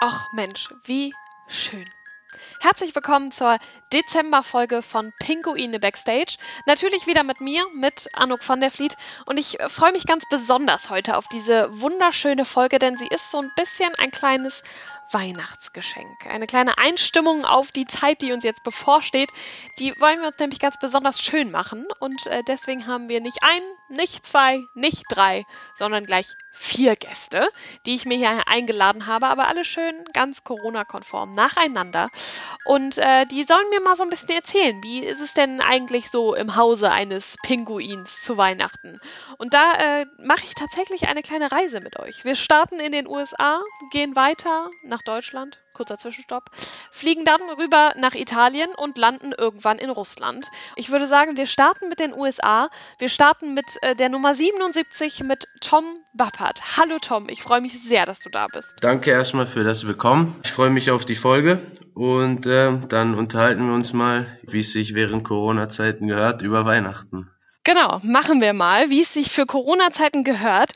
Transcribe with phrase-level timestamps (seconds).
[0.00, 1.12] Och Mensch, wie
[1.48, 1.97] schön.
[2.60, 3.58] Herzlich willkommen zur
[3.92, 6.36] Dezemberfolge von Pinguine Backstage.
[6.66, 8.96] Natürlich wieder mit mir, mit Anouk van der Vliet.
[9.24, 13.30] Und ich äh, freue mich ganz besonders heute auf diese wunderschöne Folge, denn sie ist
[13.30, 14.62] so ein bisschen ein kleines
[15.10, 16.26] Weihnachtsgeschenk.
[16.26, 19.30] Eine kleine Einstimmung auf die Zeit, die uns jetzt bevorsteht.
[19.78, 21.86] Die wollen wir uns nämlich ganz besonders schön machen.
[21.98, 27.48] Und äh, deswegen haben wir nicht ein, nicht zwei, nicht drei, sondern gleich vier Gäste,
[27.86, 32.08] die ich mir hier eingeladen habe, aber alle schön ganz Corona-konform nacheinander.
[32.64, 36.10] Und äh, die sollen mir mal so ein bisschen erzählen, wie ist es denn eigentlich
[36.10, 38.98] so im Hause eines Pinguins zu Weihnachten?
[39.38, 42.24] Und da äh, mache ich tatsächlich eine kleine Reise mit euch.
[42.24, 43.62] Wir starten in den USA,
[43.92, 46.50] gehen weiter nach Deutschland, kurzer Zwischenstopp,
[46.90, 50.48] fliegen dann rüber nach Italien und landen irgendwann in Russland.
[50.76, 52.68] Ich würde sagen, wir starten mit den USA.
[52.98, 56.76] Wir starten mit äh, der Nummer 77 mit Tom Bappert.
[56.76, 58.76] Hallo Tom, ich freue mich sehr, dass du da bist.
[58.80, 60.34] Danke erstmal für das Willkommen.
[60.44, 61.62] Ich freue mich auf die Folge
[61.94, 67.30] und äh, dann unterhalten wir uns mal, wie es sich während Corona-Zeiten gehört, über Weihnachten.
[67.62, 70.72] Genau, machen wir mal, wie es sich für Corona-Zeiten gehört.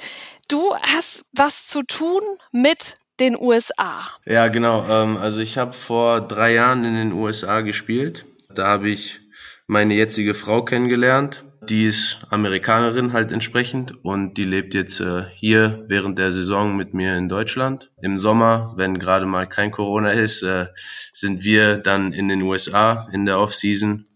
[0.48, 2.20] Du hast was zu tun
[2.52, 4.06] mit den USA.
[4.26, 4.86] Ja, genau.
[4.88, 8.26] Ähm, also ich habe vor drei Jahren in den USA gespielt.
[8.54, 9.20] Da habe ich
[9.66, 11.44] meine jetzige Frau kennengelernt.
[11.68, 16.92] Die ist Amerikanerin halt entsprechend und die lebt jetzt äh, hier während der Saison mit
[16.92, 17.90] mir in Deutschland.
[18.02, 20.66] Im Sommer, wenn gerade mal kein Corona ist, äh,
[21.12, 24.06] sind wir dann in den USA in der Off-Season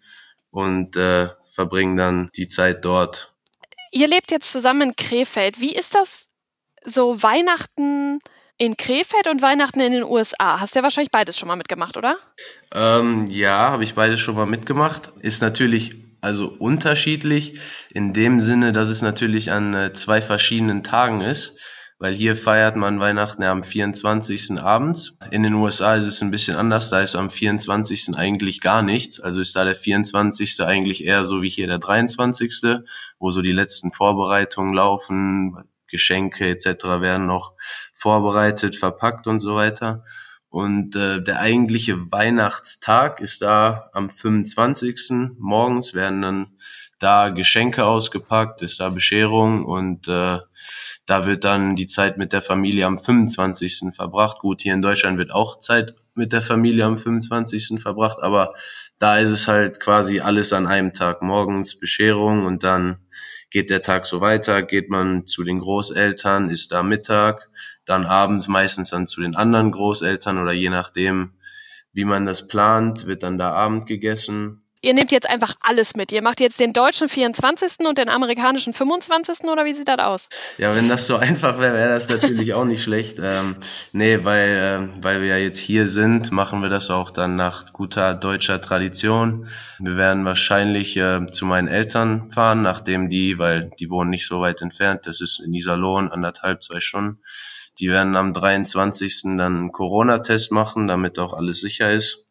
[0.51, 3.33] und äh, verbringen dann die Zeit dort.
[3.93, 5.61] Ihr lebt jetzt zusammen in Krefeld.
[5.61, 6.27] Wie ist das
[6.85, 8.19] so Weihnachten
[8.59, 10.61] in Krefeld und Weihnachten in den USA.
[10.61, 12.17] Hast du ja wahrscheinlich beides schon mal mitgemacht, oder?
[12.75, 15.13] Ähm, ja, habe ich beides schon mal mitgemacht.
[15.21, 21.21] Ist natürlich also unterschiedlich in dem Sinne, dass es natürlich an äh, zwei verschiedenen Tagen
[21.21, 21.57] ist,
[21.99, 24.59] weil hier feiert man Weihnachten ja am 24.
[24.59, 25.19] abends.
[25.31, 28.17] In den USA ist es ein bisschen anders, da ist am 24.
[28.17, 30.61] eigentlich gar nichts, also ist da der 24.
[30.63, 32.83] eigentlich eher so wie hier der 23.,
[33.19, 35.57] wo so die letzten Vorbereitungen laufen,
[35.89, 36.85] Geschenke etc.
[37.01, 37.55] werden noch
[37.97, 40.05] vorbereitet, verpackt und so weiter.
[40.49, 45.35] Und äh, der eigentliche Weihnachtstag ist da am 25.
[45.39, 46.47] Morgens werden dann
[46.99, 50.39] da Geschenke ausgepackt, ist da Bescherung und äh,
[51.05, 53.95] da wird dann die Zeit mit der Familie am 25.
[53.95, 54.39] verbracht.
[54.39, 57.81] Gut, hier in Deutschland wird auch Zeit mit der Familie am 25.
[57.81, 58.55] verbracht, aber
[58.99, 61.21] da ist es halt quasi alles an einem Tag.
[61.21, 62.99] Morgens Bescherung und dann
[63.51, 67.51] geht der Tag so weiter, geht man zu den Großeltern, ist da Mittag,
[67.87, 71.33] dann abends meistens dann zu den anderen Großeltern oder je nachdem,
[71.93, 76.13] wie man das plant, wird dann da Abend gegessen ihr nehmt jetzt einfach alles mit.
[76.13, 77.87] Ihr macht jetzt den deutschen 24.
[77.87, 79.45] und den amerikanischen 25.
[79.45, 80.29] oder wie sieht das aus?
[80.59, 83.19] Ja, wenn das so einfach wäre, wäre das natürlich auch nicht schlecht.
[83.21, 83.57] Ähm,
[83.93, 87.73] nee, weil, ähm, weil wir ja jetzt hier sind, machen wir das auch dann nach
[87.73, 89.49] guter deutscher Tradition.
[89.79, 94.41] Wir werden wahrscheinlich äh, zu meinen Eltern fahren, nachdem die, weil die wohnen nicht so
[94.41, 97.19] weit entfernt, das ist in Iserlohn, anderthalb, zwei Stunden.
[97.79, 99.23] Die werden am 23.
[99.23, 102.25] dann einen Corona-Test machen, damit auch alles sicher ist.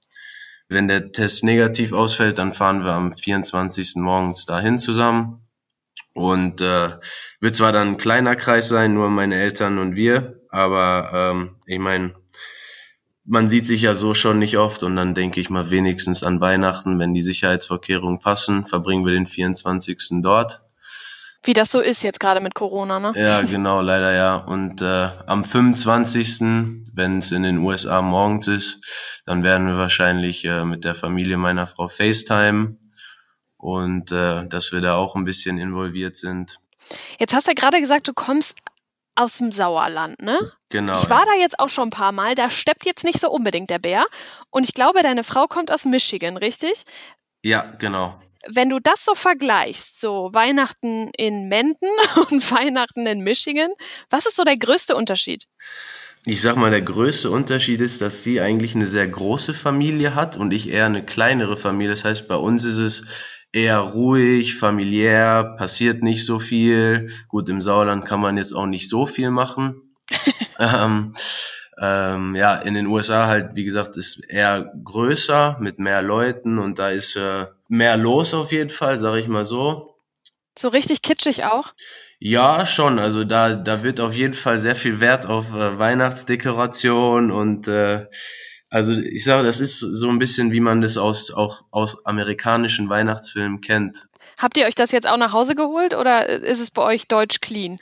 [0.68, 3.96] Wenn der Test negativ ausfällt, dann fahren wir am 24.
[3.98, 5.42] morgens dahin zusammen.
[6.14, 6.92] Und äh,
[7.40, 11.78] wird zwar dann ein kleiner Kreis sein, nur meine Eltern und wir, aber ähm, ich
[11.78, 12.16] meine,
[13.26, 16.40] man sieht sich ja so schon nicht oft und dann denke ich mal wenigstens an
[16.40, 20.22] Weihnachten, wenn die Sicherheitsvorkehrungen passen, verbringen wir den 24.
[20.22, 20.65] dort.
[21.46, 23.14] Wie das so ist jetzt gerade mit Corona, ne?
[23.16, 24.36] Ja, genau, leider ja.
[24.38, 28.82] Und äh, am 25., wenn es in den USA morgens ist,
[29.26, 32.78] dann werden wir wahrscheinlich äh, mit der Familie meiner Frau FaceTime
[33.58, 36.60] und äh, dass wir da auch ein bisschen involviert sind.
[37.20, 38.58] Jetzt hast du ja gerade gesagt, du kommst
[39.14, 40.40] aus dem Sauerland, ne?
[40.70, 41.00] Genau.
[41.00, 42.34] Ich war da jetzt auch schon ein paar Mal.
[42.34, 44.06] Da steppt jetzt nicht so unbedingt der Bär.
[44.50, 46.86] Und ich glaube, deine Frau kommt aus Michigan, richtig?
[47.44, 51.90] Ja, genau wenn du das so vergleichst, so Weihnachten in Menden
[52.30, 53.72] und Weihnachten in Michigan,
[54.10, 55.46] was ist so der größte Unterschied?
[56.28, 60.38] Ich sag mal, der größte Unterschied ist, dass sie eigentlich eine sehr große Familie hat
[60.38, 61.94] und ich eher eine kleinere Familie.
[61.94, 63.04] Das heißt, bei uns ist es
[63.52, 67.12] eher ruhig, familiär, passiert nicht so viel.
[67.28, 69.82] Gut, im Sauerland kann man jetzt auch nicht so viel machen.
[70.60, 71.14] ähm,
[71.80, 76.80] ähm, ja, in den USA halt, wie gesagt, ist eher größer mit mehr Leuten und
[76.80, 79.96] da ist äh, mehr los auf jeden Fall, sage ich mal so.
[80.58, 81.74] So richtig kitschig auch?
[82.20, 82.98] Ja, schon.
[83.00, 88.06] Also da, da wird auf jeden Fall sehr viel Wert auf äh, Weihnachtsdekoration und äh,
[88.70, 92.90] Also ich sage, das ist so ein bisschen, wie man das aus, auch aus amerikanischen
[92.90, 94.08] Weihnachtsfilmen kennt.
[94.40, 97.40] Habt ihr euch das jetzt auch nach Hause geholt oder ist es bei euch deutsch
[97.42, 97.80] clean?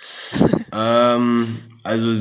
[0.71, 2.13] Ähm, also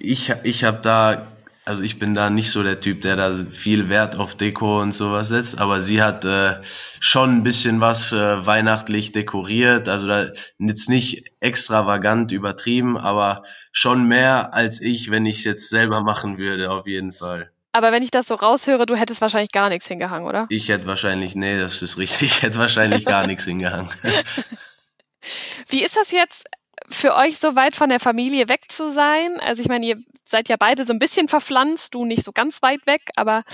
[0.00, 1.35] ich, ich habe da
[1.66, 4.92] also ich bin da nicht so der Typ, der da viel Wert auf Deko und
[4.92, 6.60] sowas setzt, aber sie hat äh,
[7.00, 10.28] schon ein bisschen was äh, weihnachtlich dekoriert, also da
[10.58, 13.42] jetzt nicht extravagant übertrieben, aber
[13.72, 17.50] schon mehr als ich, wenn ich es jetzt selber machen würde, auf jeden Fall.
[17.72, 20.46] Aber wenn ich das so raushöre, du hättest wahrscheinlich gar nichts hingehangen, oder?
[20.50, 23.90] Ich hätte wahrscheinlich, nee, das ist richtig, ich hätte wahrscheinlich gar nichts hingehangen.
[25.68, 26.46] Wie ist das jetzt?
[26.88, 29.40] für euch so weit von der Familie weg zu sein?
[29.40, 32.62] Also ich meine, ihr seid ja beide so ein bisschen verpflanzt, du nicht so ganz
[32.62, 33.44] weit weg, aber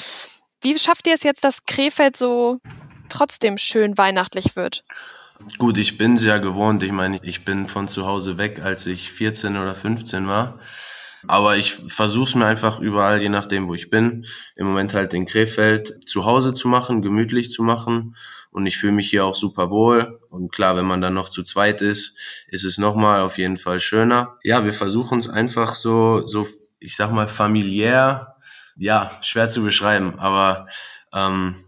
[0.63, 2.61] wie schafft ihr es jetzt, dass Krefeld so
[3.09, 4.83] trotzdem schön weihnachtlich wird?
[5.59, 6.83] Gut, ich bin es ja gewohnt.
[6.83, 10.61] Ich meine, ich bin von zu Hause weg, als ich 14 oder 15 war.
[11.27, 14.27] Aber ich versuche es mir einfach überall, je nachdem, wo ich bin,
[14.57, 18.17] im Moment halt in Krefeld zu Hause zu machen, gemütlich zu machen.
[18.51, 20.21] Und ich fühle mich hier auch super wohl.
[20.31, 22.17] Und klar, wenn man dann noch zu zweit ist,
[22.49, 24.39] ist es nochmal auf jeden Fall schöner.
[24.43, 26.47] Ja, wir versuchen es einfach so, so,
[26.83, 28.37] ich sag mal, familiär.
[28.77, 30.67] Ja, schwer zu beschreiben, aber
[31.13, 31.63] ähm,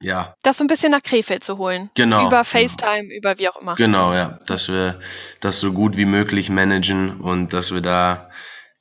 [0.00, 0.34] ja.
[0.42, 1.90] Das so ein bisschen nach Krefeld zu holen.
[1.94, 2.26] Genau.
[2.26, 3.16] Über FaceTime, genau.
[3.16, 3.74] über wie auch immer.
[3.74, 4.38] Genau, ja.
[4.46, 5.00] Dass wir
[5.40, 8.30] das so gut wie möglich managen und dass wir da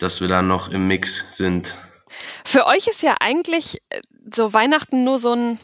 [0.04, 1.78] dass wir da noch im Mix sind.
[2.44, 4.02] Für euch ist ja eigentlich äh,
[4.34, 5.60] so Weihnachten nur so ein,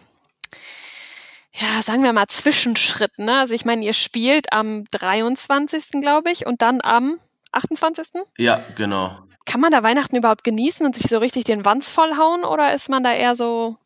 [1.53, 3.19] ja, sagen wir mal, Zwischenschritt.
[3.19, 3.37] Ne?
[3.39, 6.01] Also ich meine, ihr spielt am 23.
[6.01, 7.19] glaube ich und dann am
[7.51, 8.23] 28.
[8.37, 9.19] Ja, genau.
[9.49, 12.87] Kann man da Weihnachten überhaupt genießen und sich so richtig den Wanz vollhauen oder ist
[12.87, 13.77] man da eher so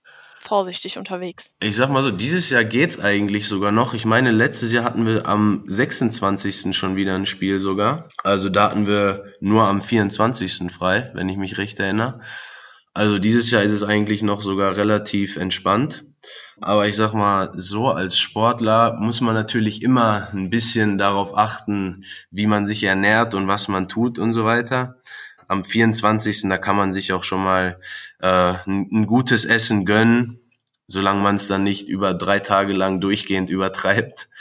[0.42, 1.54] vorsichtig unterwegs.
[1.62, 3.94] Ich sag mal so, dieses Jahr geht's eigentlich sogar noch.
[3.94, 6.76] Ich meine, letztes Jahr hatten wir am 26.
[6.76, 8.10] schon wieder ein Spiel sogar.
[8.26, 10.70] Also da hatten wir nur am 24.
[10.70, 12.20] frei, wenn ich mich recht erinnere.
[12.94, 16.04] Also dieses Jahr ist es eigentlich noch sogar relativ entspannt.
[16.62, 22.04] Aber ich sag mal, so als Sportler muss man natürlich immer ein bisschen darauf achten,
[22.32, 24.98] wie man sich ernährt und was man tut und so weiter.
[25.48, 26.44] Am 24.
[26.44, 27.80] da kann man sich auch schon mal
[28.20, 30.40] äh, ein, ein gutes Essen gönnen,
[30.88, 34.28] solange man es dann nicht über drei Tage lang durchgehend übertreibt.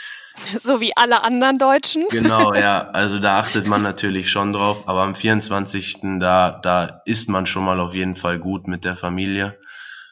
[0.57, 2.05] So wie alle anderen Deutschen.
[2.09, 2.89] Genau, ja.
[2.93, 4.87] Also da achtet man natürlich schon drauf.
[4.87, 6.19] Aber am 24.
[6.19, 9.59] da, da isst man schon mal auf jeden Fall gut mit der Familie.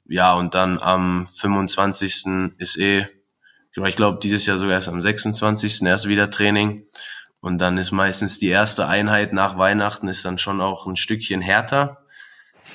[0.05, 2.53] Ja, und dann am 25.
[2.57, 3.07] ist eh,
[3.73, 5.83] ich glaube, dieses Jahr sogar erst am 26.
[5.83, 6.85] erst wieder Training.
[7.41, 11.41] Und dann ist meistens die erste Einheit nach Weihnachten ist dann schon auch ein Stückchen
[11.41, 12.05] härter.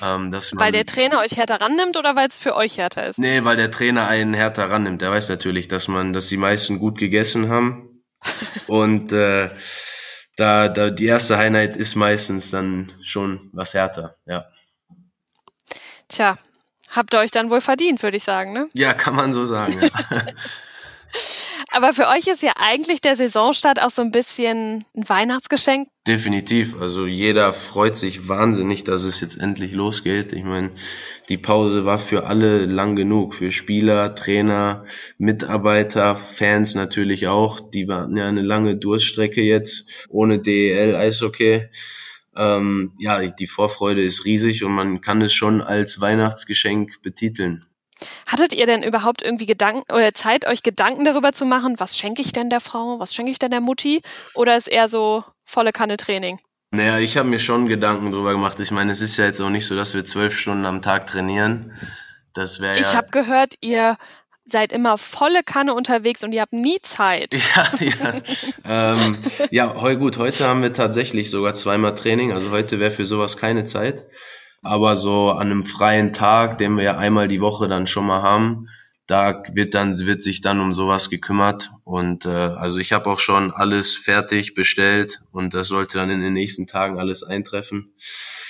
[0.01, 3.17] Ähm, weil der Trainer euch härter rannimmt oder weil es für euch härter ist?
[3.17, 5.01] Nee, weil der Trainer einen härter rannimmt.
[5.01, 8.03] Der weiß natürlich, dass man, dass die meisten gut gegessen haben.
[8.67, 9.49] und äh,
[10.35, 14.45] da, da die erste Einheit ist meistens dann schon was härter, ja.
[16.09, 16.37] Tja,
[16.89, 18.69] habt ihr euch dann wohl verdient, würde ich sagen, ne?
[18.73, 19.81] Ja, kann man so sagen.
[19.81, 19.89] Ja.
[21.71, 25.89] Aber für euch ist ja eigentlich der Saisonstart auch so ein bisschen ein Weihnachtsgeschenk.
[26.07, 26.79] Definitiv.
[26.79, 30.33] Also jeder freut sich wahnsinnig, dass es jetzt endlich losgeht.
[30.33, 30.71] Ich meine,
[31.29, 33.35] die Pause war für alle lang genug.
[33.35, 34.85] Für Spieler, Trainer,
[35.17, 37.59] Mitarbeiter, Fans natürlich auch.
[37.59, 41.67] Die waren ja eine lange Durststrecke jetzt ohne DEL Eishockey.
[42.35, 47.65] Ähm, ja, die Vorfreude ist riesig und man kann es schon als Weihnachtsgeschenk betiteln.
[48.27, 52.21] Hattet ihr denn überhaupt irgendwie Gedanken oder Zeit, euch Gedanken darüber zu machen, was schenke
[52.21, 54.01] ich denn der Frau, was schenke ich denn der Mutti?
[54.33, 56.39] Oder ist eher so volle Kanne Training?
[56.71, 58.59] Naja, ich habe mir schon Gedanken darüber gemacht.
[58.59, 61.07] Ich meine, es ist ja jetzt auch nicht so, dass wir zwölf Stunden am Tag
[61.07, 61.73] trainieren.
[62.33, 62.81] Das wäre ja.
[62.81, 63.97] Ich habe gehört, ihr
[64.45, 67.33] seid immer volle Kanne unterwegs und ihr habt nie Zeit.
[67.55, 68.93] Ja, ja.
[68.93, 69.17] ähm,
[69.51, 72.31] ja, gut, heute haben wir tatsächlich sogar zweimal Training.
[72.31, 74.05] Also heute wäre für sowas keine Zeit.
[74.61, 78.21] Aber so an einem freien Tag, den wir ja einmal die Woche dann schon mal
[78.21, 78.67] haben,
[79.07, 83.19] da wird dann wird sich dann um sowas gekümmert und äh, also ich habe auch
[83.19, 87.93] schon alles fertig bestellt und das sollte dann in den nächsten Tagen alles eintreffen.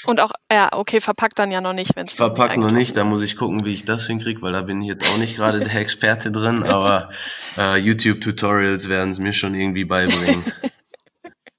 [0.05, 2.97] Und auch ja okay verpackt dann ja noch nicht, wenn es verpackt noch nicht.
[2.97, 5.35] Da muss ich gucken, wie ich das hinkriege, weil da bin ich jetzt auch nicht
[5.35, 6.63] gerade der Experte drin.
[6.63, 7.09] Aber
[7.57, 10.43] äh, YouTube Tutorials werden es mir schon irgendwie beibringen.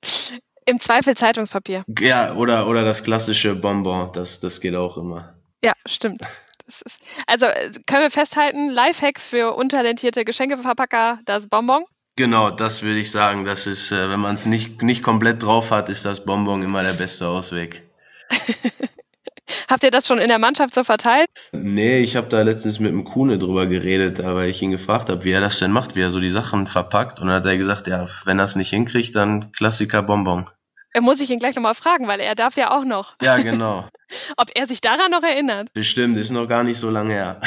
[0.69, 1.83] Im Zweifel Zeitungspapier.
[1.99, 5.33] Ja, oder, oder das klassische Bonbon, das, das geht auch immer.
[5.65, 6.21] Ja, stimmt.
[6.67, 11.85] Ist, also äh, können wir festhalten, Lifehack für untalentierte Geschenkeverpacker, das Bonbon?
[12.17, 13.47] Genau, das würde ich sagen.
[13.47, 16.83] Das ist, äh, wenn man es nicht, nicht komplett drauf hat, ist das Bonbon immer
[16.83, 17.89] der beste Ausweg.
[19.71, 21.31] Habt ihr das schon in der Mannschaft so verteilt?
[21.53, 25.25] Nee, ich habe da letztens mit dem Kuhne drüber geredet, weil ich ihn gefragt habe,
[25.25, 27.21] wie er das denn macht, wie er so die Sachen verpackt.
[27.21, 30.51] Und dann hat er gesagt, ja, wenn er es nicht hinkriegt, dann Klassiker Bonbon.
[30.93, 33.17] Er muss ich ihn gleich nochmal fragen, weil er darf ja auch noch.
[33.23, 33.87] Ja, genau.
[34.37, 35.73] Ob er sich daran noch erinnert.
[35.73, 37.41] Bestimmt, ist noch gar nicht so lange her.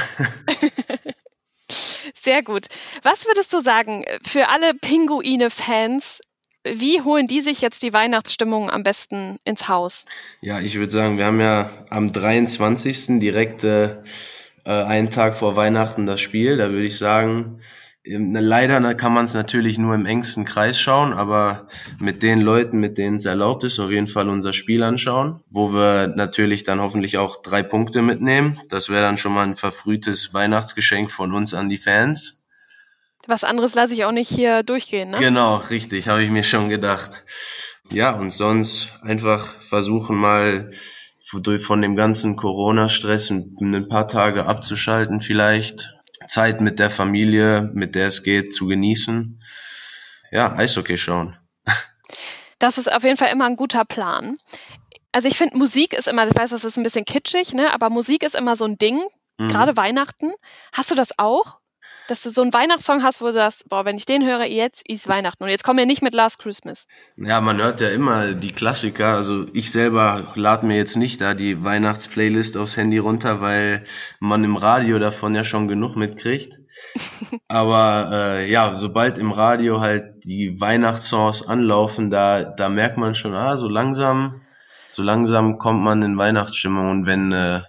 [2.13, 2.67] Sehr gut.
[3.03, 6.21] Was würdest du sagen für alle Pinguine-Fans?
[6.63, 10.05] Wie holen die sich jetzt die Weihnachtsstimmung am besten ins Haus?
[10.41, 13.19] Ja, ich würde sagen, wir haben ja am 23.
[13.19, 14.03] direkt äh,
[14.65, 16.57] äh, einen Tag vor Weihnachten das Spiel.
[16.57, 17.61] Da würde ich sagen,
[18.03, 21.67] ähm, leider kann man es natürlich nur im engsten Kreis schauen, aber
[21.99, 25.73] mit den Leuten, mit denen es erlaubt ist, auf jeden Fall unser Spiel anschauen, wo
[25.73, 28.59] wir natürlich dann hoffentlich auch drei Punkte mitnehmen.
[28.69, 32.41] Das wäre dann schon mal ein verfrühtes Weihnachtsgeschenk von uns an die Fans.
[33.27, 35.19] Was anderes lasse ich auch nicht hier durchgehen, ne?
[35.19, 37.23] Genau, richtig, habe ich mir schon gedacht.
[37.91, 40.71] Ja, und sonst einfach versuchen mal
[41.59, 45.93] von dem ganzen Corona-Stress ein paar Tage abzuschalten vielleicht
[46.31, 49.43] Zeit mit der Familie, mit der es geht, zu genießen.
[50.31, 51.37] Ja, Eishockey schauen.
[52.57, 54.37] Das ist auf jeden Fall immer ein guter Plan.
[55.11, 57.73] Also ich finde, Musik ist immer, ich weiß, das ist ein bisschen kitschig, ne?
[57.73, 59.01] aber Musik ist immer so ein Ding,
[59.39, 59.47] mhm.
[59.49, 60.31] gerade Weihnachten.
[60.71, 61.59] Hast du das auch?
[62.07, 64.87] Dass du so einen Weihnachtssong hast, wo du sagst, boah, wenn ich den höre, jetzt
[64.87, 65.43] ist Weihnachten.
[65.43, 66.87] Und jetzt kommen wir nicht mit Last Christmas.
[67.17, 69.13] Ja, man hört ja immer die Klassiker.
[69.13, 73.85] Also ich selber lade mir jetzt nicht da die Weihnachtsplaylist aufs Handy runter, weil
[74.19, 76.59] man im Radio davon ja schon genug mitkriegt.
[77.47, 83.33] Aber äh, ja, sobald im Radio halt die Weihnachtssongs anlaufen, da, da merkt man schon,
[83.33, 84.41] ah, so langsam,
[84.89, 86.89] so langsam kommt man in Weihnachtsstimmung.
[86.89, 87.61] Und wenn äh,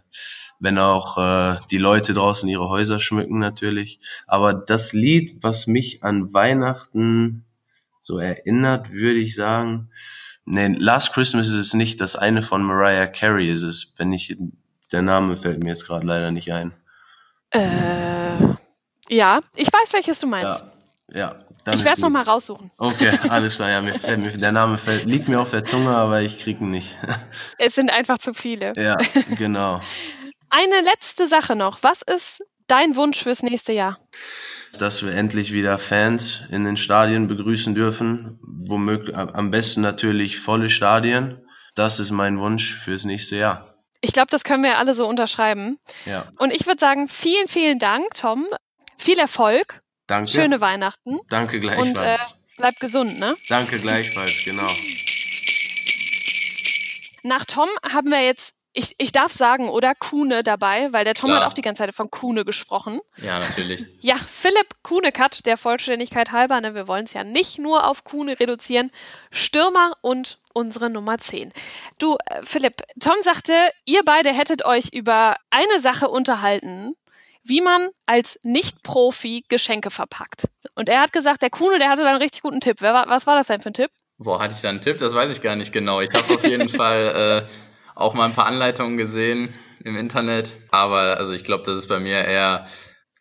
[0.62, 3.98] wenn auch äh, die Leute draußen ihre Häuser schmücken natürlich.
[4.28, 7.44] Aber das Lied, was mich an Weihnachten
[8.00, 9.90] so erinnert, würde ich sagen,
[10.44, 14.36] nee, Last Christmas ist es nicht, das eine von Mariah Carey ist es, wenn ich,
[14.92, 16.72] der Name fällt mir jetzt gerade leider nicht ein.
[17.50, 17.60] Äh,
[19.08, 20.62] ja, ich weiß, welches du meinst.
[21.12, 22.70] Ja, ja ich werde es nochmal raussuchen.
[22.78, 23.70] Okay, alles klar.
[23.70, 26.62] Ja, mir fällt, mir, der Name fällt, liegt mir auf der Zunge, aber ich kriege
[26.62, 26.96] ihn nicht.
[27.58, 28.72] Es sind einfach zu viele.
[28.76, 28.96] Ja,
[29.36, 29.80] genau.
[30.54, 31.82] Eine letzte Sache noch.
[31.82, 33.98] Was ist dein Wunsch fürs nächste Jahr?
[34.78, 38.38] Dass wir endlich wieder Fans in den Stadien begrüßen dürfen.
[38.42, 41.40] Womöglich am besten natürlich volle Stadien.
[41.74, 43.78] Das ist mein Wunsch fürs nächste Jahr.
[44.02, 45.78] Ich glaube, das können wir alle so unterschreiben.
[46.04, 46.30] Ja.
[46.36, 48.46] Und ich würde sagen, vielen, vielen Dank, Tom.
[48.98, 49.80] Viel Erfolg.
[50.06, 50.30] Danke.
[50.30, 51.18] Schöne Weihnachten.
[51.30, 51.88] Danke gleichfalls.
[51.88, 52.18] Und äh,
[52.58, 53.34] bleib gesund, ne?
[53.48, 54.68] Danke gleichfalls, genau.
[57.22, 61.30] Nach Tom haben wir jetzt ich, ich darf sagen, oder Kuhne dabei, weil der Tom
[61.30, 61.42] Klar.
[61.42, 63.00] hat auch die ganze Zeit von Kuhne gesprochen.
[63.18, 63.84] Ja, natürlich.
[64.00, 68.40] Ja, Philipp Kuhnekat, der Vollständigkeit halber, ne, wir wollen es ja nicht nur auf Kuhne
[68.40, 68.90] reduzieren,
[69.30, 71.52] Stürmer und unsere Nummer 10.
[71.98, 73.52] Du, äh, Philipp, Tom sagte,
[73.84, 76.94] ihr beide hättet euch über eine Sache unterhalten,
[77.44, 80.48] wie man als Nicht-Profi Geschenke verpackt.
[80.74, 82.76] Und er hat gesagt, der Kuhne, der hatte da einen richtig guten Tipp.
[82.80, 83.90] Wer, was war das denn für ein Tipp?
[84.18, 84.98] Boah, hatte ich da einen Tipp?
[84.98, 86.00] Das weiß ich gar nicht genau.
[86.00, 90.56] Ich habe auf jeden Fall äh, auch mal ein paar Anleitungen gesehen im Internet.
[90.70, 92.66] Aber also ich glaube, das ist bei mir eher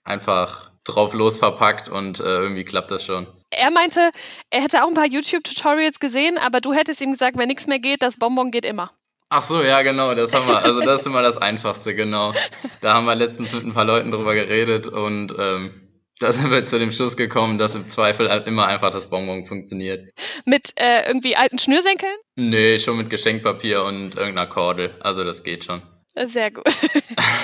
[0.03, 3.27] einfach drauf los verpackt und äh, irgendwie klappt das schon.
[3.51, 4.11] Er meinte,
[4.49, 7.79] er hätte auch ein paar YouTube-Tutorials gesehen, aber du hättest ihm gesagt, wenn nichts mehr
[7.79, 8.91] geht, das Bonbon geht immer.
[9.29, 10.63] Ach so, ja, genau, das haben wir.
[10.63, 12.33] Also das ist immer das Einfachste, genau.
[12.81, 15.80] Da haben wir letztens mit ein paar Leuten drüber geredet und ähm,
[16.21, 19.45] da sind wir zu dem Schluss gekommen, dass im Zweifel halt immer einfach das Bonbon
[19.45, 20.13] funktioniert.
[20.45, 22.15] Mit äh, irgendwie alten Schnürsenkeln?
[22.35, 24.95] Nee, schon mit Geschenkpapier und irgendeiner Kordel.
[24.99, 25.81] Also das geht schon.
[26.15, 26.65] Sehr gut.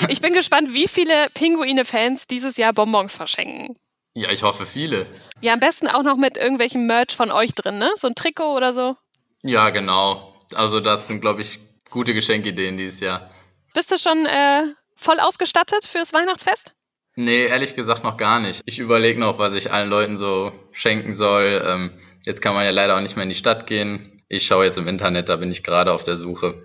[0.10, 3.76] Ich bin gespannt, wie viele Pinguine-Fans dieses Jahr Bonbons verschenken.
[4.14, 5.08] Ja, ich hoffe viele.
[5.42, 7.90] Ja, am besten auch noch mit irgendwelchem Merch von euch drin, ne?
[7.98, 8.96] So ein Trikot oder so.
[9.42, 10.36] Ja, genau.
[10.54, 13.32] Also das sind, glaube ich, gute Geschenkideen dieses Jahr.
[13.74, 14.64] Bist du schon äh,
[14.96, 16.77] voll ausgestattet fürs Weihnachtsfest?
[17.20, 18.62] Nee, ehrlich gesagt noch gar nicht.
[18.66, 21.64] Ich überlege noch, was ich allen Leuten so schenken soll.
[21.66, 21.90] Ähm,
[22.22, 24.22] jetzt kann man ja leider auch nicht mehr in die Stadt gehen.
[24.30, 26.60] Ich schaue jetzt im Internet, da bin ich gerade auf der Suche.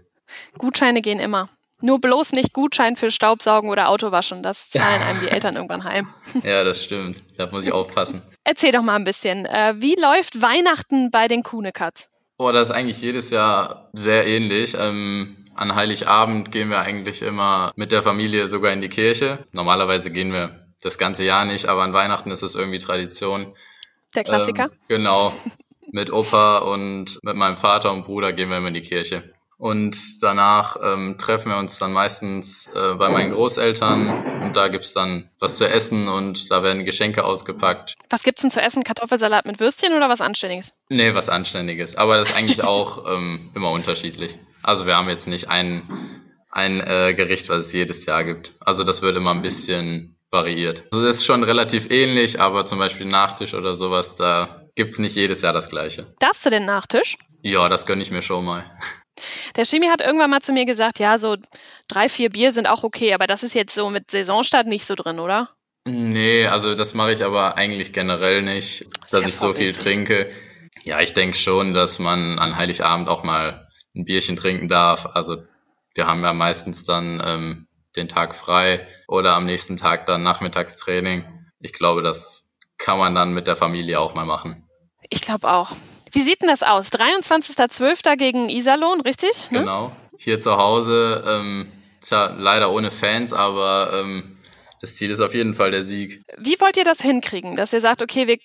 [0.59, 1.49] Gutscheine gehen immer.
[1.81, 4.43] Nur bloß nicht Gutschein für Staubsaugen oder Autowaschen.
[4.43, 6.09] Das zahlen einem die Eltern irgendwann heim.
[6.43, 7.25] Ja, das stimmt.
[7.39, 8.21] Da muss ich aufpassen.
[8.45, 9.47] Erzähl doch mal ein bisschen.
[9.47, 12.11] Äh, wie läuft Weihnachten bei den Kuhnekatz?
[12.37, 14.75] Oh, das ist eigentlich jedes Jahr sehr ähnlich.
[14.79, 19.47] Ähm, an Heiligabend gehen wir eigentlich immer mit der Familie sogar in die Kirche.
[19.53, 23.55] Normalerweise gehen wir das ganze Jahr nicht, aber an Weihnachten ist es irgendwie Tradition.
[24.15, 24.65] Der Klassiker?
[24.65, 25.33] Ähm, genau.
[25.91, 29.33] Mit Opa und mit meinem Vater und Bruder gehen wir immer in die Kirche.
[29.59, 34.93] Und danach ähm, treffen wir uns dann meistens äh, bei meinen Großeltern und da gibt's
[34.93, 37.95] dann was zu essen und da werden Geschenke ausgepackt.
[38.11, 38.83] Was gibt's denn zu essen?
[38.83, 40.73] Kartoffelsalat mit Würstchen oder was Anständiges?
[40.89, 41.95] Nee, was Anständiges.
[41.95, 44.37] Aber das ist eigentlich auch ähm, immer unterschiedlich.
[44.63, 45.83] Also wir haben jetzt nicht ein,
[46.51, 48.55] ein äh, Gericht, was es jedes Jahr gibt.
[48.61, 50.85] Also das wird immer ein bisschen variiert.
[50.93, 55.17] Also das ist schon relativ ähnlich, aber zum Beispiel Nachtisch oder sowas, da gibt's nicht
[55.17, 56.15] jedes Jahr das gleiche.
[56.19, 57.17] Darfst du den Nachtisch?
[57.43, 58.65] Ja, das gönne ich mir schon mal.
[59.57, 61.37] Der Chemie hat irgendwann mal zu mir gesagt, ja, so
[61.87, 64.95] drei, vier Bier sind auch okay, aber das ist jetzt so mit Saisonstart nicht so
[64.95, 65.51] drin, oder?
[65.85, 70.31] Nee, also das mache ich aber eigentlich generell nicht, dass ja ich so viel trinke.
[70.83, 75.07] Ja, ich denke schon, dass man an Heiligabend auch mal ein Bierchen trinken darf.
[75.15, 75.43] Also
[75.95, 81.25] wir haben ja meistens dann ähm, den Tag frei oder am nächsten Tag dann Nachmittagstraining.
[81.61, 82.45] Ich glaube, das
[82.79, 84.69] kann man dann mit der Familie auch mal machen.
[85.11, 85.71] Ich glaube auch.
[86.13, 86.91] Wie sieht denn das aus?
[86.91, 88.17] 23.12.
[88.17, 89.51] gegen Iserlohn, richtig?
[89.51, 89.61] Ne?
[89.61, 89.93] Genau.
[90.19, 91.73] Hier zu Hause, ähm,
[92.03, 94.39] tja, leider ohne Fans, aber ähm,
[94.81, 96.23] das Ziel ist auf jeden Fall der Sieg.
[96.39, 98.39] Wie wollt ihr das hinkriegen, dass ihr sagt, okay, wir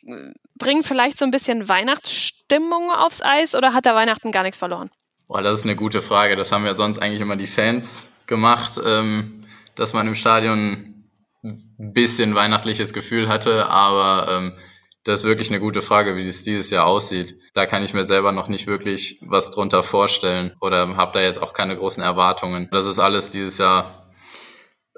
[0.55, 4.89] bringen vielleicht so ein bisschen Weihnachtsstimmung aufs Eis oder hat da Weihnachten gar nichts verloren?
[5.27, 6.35] Boah, das ist eine gute Frage.
[6.35, 11.09] Das haben ja sonst eigentlich immer die Fans gemacht, ähm, dass man im Stadion
[11.43, 14.57] ein bisschen weihnachtliches Gefühl hatte, aber ähm,
[15.03, 17.37] das ist wirklich eine gute Frage, wie es dieses Jahr aussieht.
[17.53, 21.41] Da kann ich mir selber noch nicht wirklich was drunter vorstellen oder habe da jetzt
[21.41, 22.67] auch keine großen Erwartungen.
[22.71, 24.11] Das ist alles dieses Jahr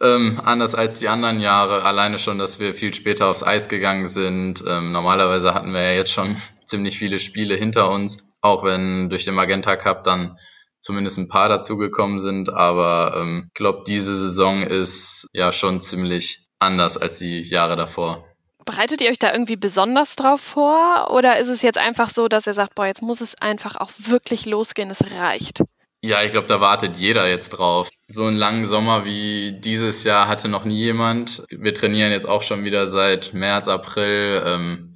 [0.01, 4.07] ähm, anders als die anderen Jahre, alleine schon, dass wir viel später aufs Eis gegangen
[4.07, 4.63] sind.
[4.65, 9.25] Ähm, normalerweise hatten wir ja jetzt schon ziemlich viele Spiele hinter uns, auch wenn durch
[9.25, 10.37] den Magenta Cup dann
[10.81, 12.49] zumindest ein paar dazugekommen sind.
[12.49, 18.25] Aber ich ähm, glaube, diese Saison ist ja schon ziemlich anders als die Jahre davor.
[18.65, 21.09] Bereitet ihr euch da irgendwie besonders drauf vor?
[21.11, 23.91] Oder ist es jetzt einfach so, dass ihr sagt, boah, jetzt muss es einfach auch
[23.97, 25.63] wirklich losgehen, es reicht?
[26.01, 27.89] Ja, ich glaube, da wartet jeder jetzt drauf.
[28.07, 31.43] So einen langen Sommer wie dieses Jahr hatte noch nie jemand.
[31.49, 34.88] Wir trainieren jetzt auch schon wieder seit März, April, ähm,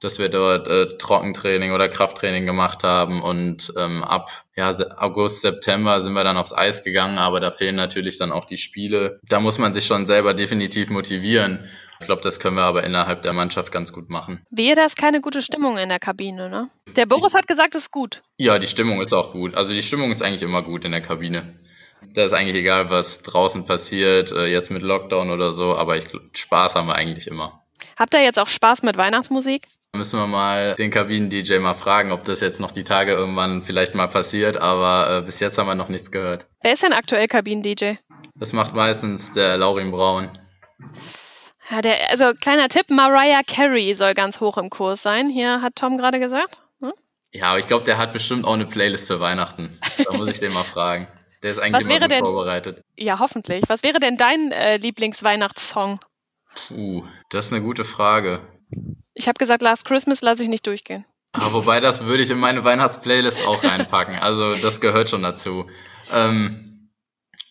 [0.00, 6.00] dass wir dort äh, Trockentraining oder Krafttraining gemacht haben und ähm, ab ja, August, September
[6.00, 9.20] sind wir dann aufs Eis gegangen, aber da fehlen natürlich dann auch die Spiele.
[9.28, 11.68] Da muss man sich schon selber definitiv motivieren.
[12.00, 14.46] Ich glaube, das können wir aber innerhalb der Mannschaft ganz gut machen.
[14.50, 16.70] Wehe, da ist keine gute Stimmung in der Kabine, ne?
[16.96, 18.22] Der Boris hat gesagt, es ist gut.
[18.36, 19.56] Ja, die Stimmung ist auch gut.
[19.56, 21.54] Also die Stimmung ist eigentlich immer gut in der Kabine.
[22.14, 26.06] Da ist eigentlich egal, was draußen passiert, äh, jetzt mit Lockdown oder so, aber ich,
[26.32, 27.64] Spaß haben wir eigentlich immer.
[27.98, 29.66] Habt ihr jetzt auch Spaß mit Weihnachtsmusik?
[29.96, 33.94] Müssen wir mal den Kabinen-DJ mal fragen, ob das jetzt noch die Tage irgendwann vielleicht
[33.94, 36.46] mal passiert, aber äh, bis jetzt haben wir noch nichts gehört.
[36.62, 37.94] Wer ist denn aktuell Kabinen-DJ?
[38.36, 40.38] Das macht meistens der Laurin Braun.
[41.70, 45.30] Ja, der, also kleiner Tipp, Mariah Carey soll ganz hoch im Kurs sein.
[45.30, 46.62] Hier hat Tom gerade gesagt.
[46.80, 46.92] Hm?
[47.32, 49.78] Ja, aber ich glaube, der hat bestimmt auch eine Playlist für Weihnachten.
[50.04, 51.08] Da muss ich den mal fragen.
[51.42, 52.82] Der ist eigentlich Was immer gut denn, vorbereitet.
[52.96, 53.62] Ja, hoffentlich.
[53.68, 56.00] Was wäre denn dein äh, Lieblingsweihnachtssong?
[56.68, 58.40] Puh, das ist eine gute Frage.
[59.14, 61.04] Ich habe gesagt, Last Christmas lasse ich nicht durchgehen.
[61.32, 64.16] Aber wobei, das würde ich in meine Weihnachtsplaylist auch reinpacken.
[64.16, 65.66] Also das gehört schon dazu.
[66.12, 66.90] Ähm,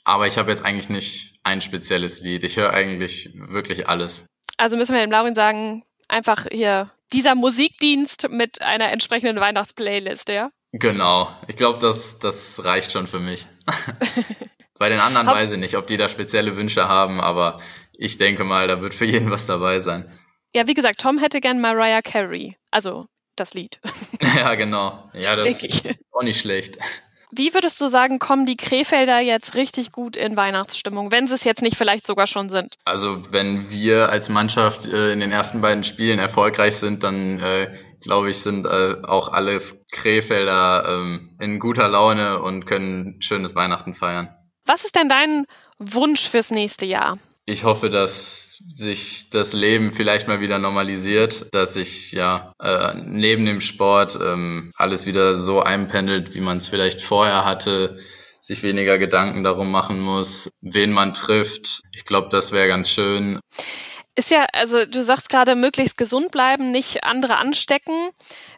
[0.03, 2.43] aber ich habe jetzt eigentlich nicht ein spezielles Lied.
[2.43, 4.25] Ich höre eigentlich wirklich alles.
[4.57, 10.49] Also müssen wir dem Laurin sagen, einfach hier dieser Musikdienst mit einer entsprechenden Weihnachtsplaylist, ja?
[10.71, 11.29] Genau.
[11.47, 13.45] Ich glaube, das, das reicht schon für mich.
[14.79, 17.61] Bei den anderen weiß ich nicht, ob die da spezielle Wünsche haben, aber
[17.93, 20.11] ich denke mal, da wird für jeden was dabei sein.
[20.57, 22.57] Ja, wie gesagt, Tom hätte gern Mariah Carey.
[22.71, 23.79] Also das Lied.
[24.21, 25.07] ja, genau.
[25.13, 26.79] Ja, das ist auch nicht schlecht.
[27.29, 31.43] Wie würdest du sagen, kommen die Krefelder jetzt richtig gut in Weihnachtsstimmung, wenn sie es
[31.43, 32.73] jetzt nicht vielleicht sogar schon sind?
[32.85, 37.77] Also wenn wir als Mannschaft äh, in den ersten beiden Spielen erfolgreich sind, dann äh,
[38.01, 43.93] glaube ich, sind äh, auch alle Krefelder ähm, in guter Laune und können schönes Weihnachten
[43.93, 44.35] feiern.
[44.65, 45.45] Was ist denn dein
[45.77, 47.19] Wunsch fürs nächste Jahr?
[47.45, 53.45] Ich hoffe, dass sich das Leben vielleicht mal wieder normalisiert, dass sich ja äh, neben
[53.45, 57.99] dem Sport ähm, alles wieder so einpendelt, wie man es vielleicht vorher hatte,
[58.39, 61.81] sich weniger Gedanken darum machen muss, wen man trifft.
[61.93, 63.39] Ich glaube, das wäre ganz schön.
[64.15, 68.09] Ist ja, also du sagst gerade, möglichst gesund bleiben, nicht andere anstecken.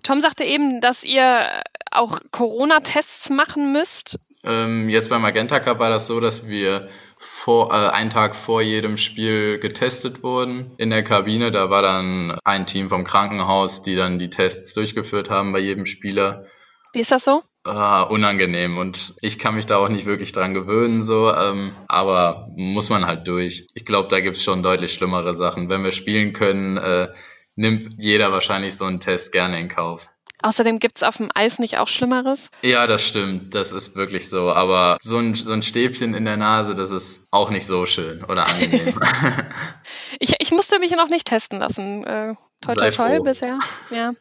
[0.03, 4.19] Tom sagte eben, dass ihr auch Corona-Tests machen müsst.
[4.43, 6.87] Ähm, jetzt beim Magenta Cup war das so, dass wir
[7.19, 11.51] vor, äh, einen Tag vor jedem Spiel getestet wurden in der Kabine.
[11.51, 15.85] Da war dann ein Team vom Krankenhaus, die dann die Tests durchgeführt haben bei jedem
[15.85, 16.45] Spieler.
[16.93, 17.43] Wie ist das so?
[17.67, 22.47] Uh, unangenehm und ich kann mich da auch nicht wirklich dran gewöhnen, so, ähm, aber
[22.55, 23.67] muss man halt durch.
[23.73, 25.69] Ich glaube, da gibt's schon deutlich schlimmere Sachen.
[25.69, 27.09] Wenn wir spielen können, äh,
[27.55, 30.07] nimmt jeder wahrscheinlich so einen Test gerne in Kauf.
[30.41, 32.51] Außerdem gibt es auf dem Eis nicht auch Schlimmeres?
[32.61, 33.53] Ja, das stimmt.
[33.53, 34.51] Das ist wirklich so.
[34.51, 38.23] Aber so ein, so ein Stäbchen in der Nase, das ist auch nicht so schön
[38.23, 38.99] oder angenehm.
[40.19, 42.05] ich, ich musste mich noch nicht testen lassen.
[42.05, 43.59] Äh, toi, toi, toi bisher.
[43.89, 44.13] Ja.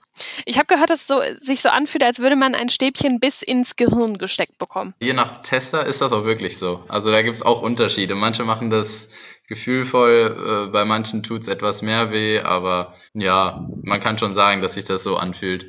[0.44, 3.42] Ich habe gehört, dass es so, sich so anfühlt, als würde man ein Stäbchen bis
[3.42, 4.94] ins Gehirn gesteckt bekommen.
[5.00, 6.84] Je nach Tester ist das auch wirklich so.
[6.88, 8.16] Also da gibt es auch Unterschiede.
[8.16, 9.08] Manche machen das
[9.48, 14.62] gefühlvoll, äh, bei manchen tut es etwas mehr weh, aber ja, man kann schon sagen,
[14.62, 15.66] dass sich das so anfühlt.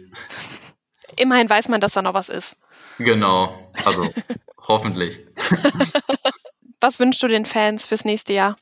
[1.15, 2.57] immerhin weiß man, dass da noch was ist.
[2.97, 4.09] Genau, also
[4.67, 5.21] hoffentlich.
[6.81, 8.55] Was wünschst du den Fans fürs nächste Jahr?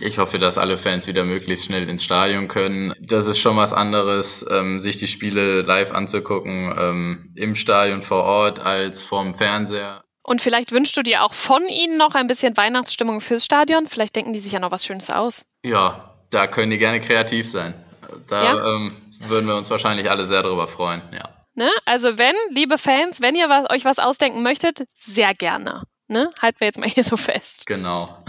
[0.00, 2.94] Ich hoffe, dass alle Fans wieder möglichst schnell ins Stadion können.
[3.00, 8.22] Das ist schon was anderes, ähm, sich die Spiele live anzugucken, ähm, im Stadion vor
[8.22, 10.03] Ort als vorm Fernseher.
[10.24, 13.86] Und vielleicht wünschst du dir auch von ihnen noch ein bisschen Weihnachtsstimmung fürs Stadion.
[13.86, 15.54] Vielleicht denken die sich ja noch was Schönes aus.
[15.62, 17.74] Ja, da können die gerne kreativ sein.
[18.28, 18.74] Da Ja?
[18.74, 18.96] ähm,
[19.28, 21.28] würden wir uns wahrscheinlich alle sehr drüber freuen, ja.
[21.54, 21.70] Ne?
[21.84, 25.82] Also wenn, liebe Fans, wenn ihr was, euch was ausdenken möchtet, sehr gerne.
[26.08, 26.32] Ne?
[26.42, 27.66] Halten wir jetzt mal hier so fest.
[27.66, 28.24] Genau.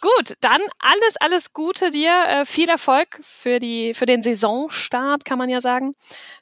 [0.00, 2.12] Gut, dann alles, alles Gute dir.
[2.28, 5.94] Äh, viel Erfolg für, die, für den Saisonstart, kann man ja sagen.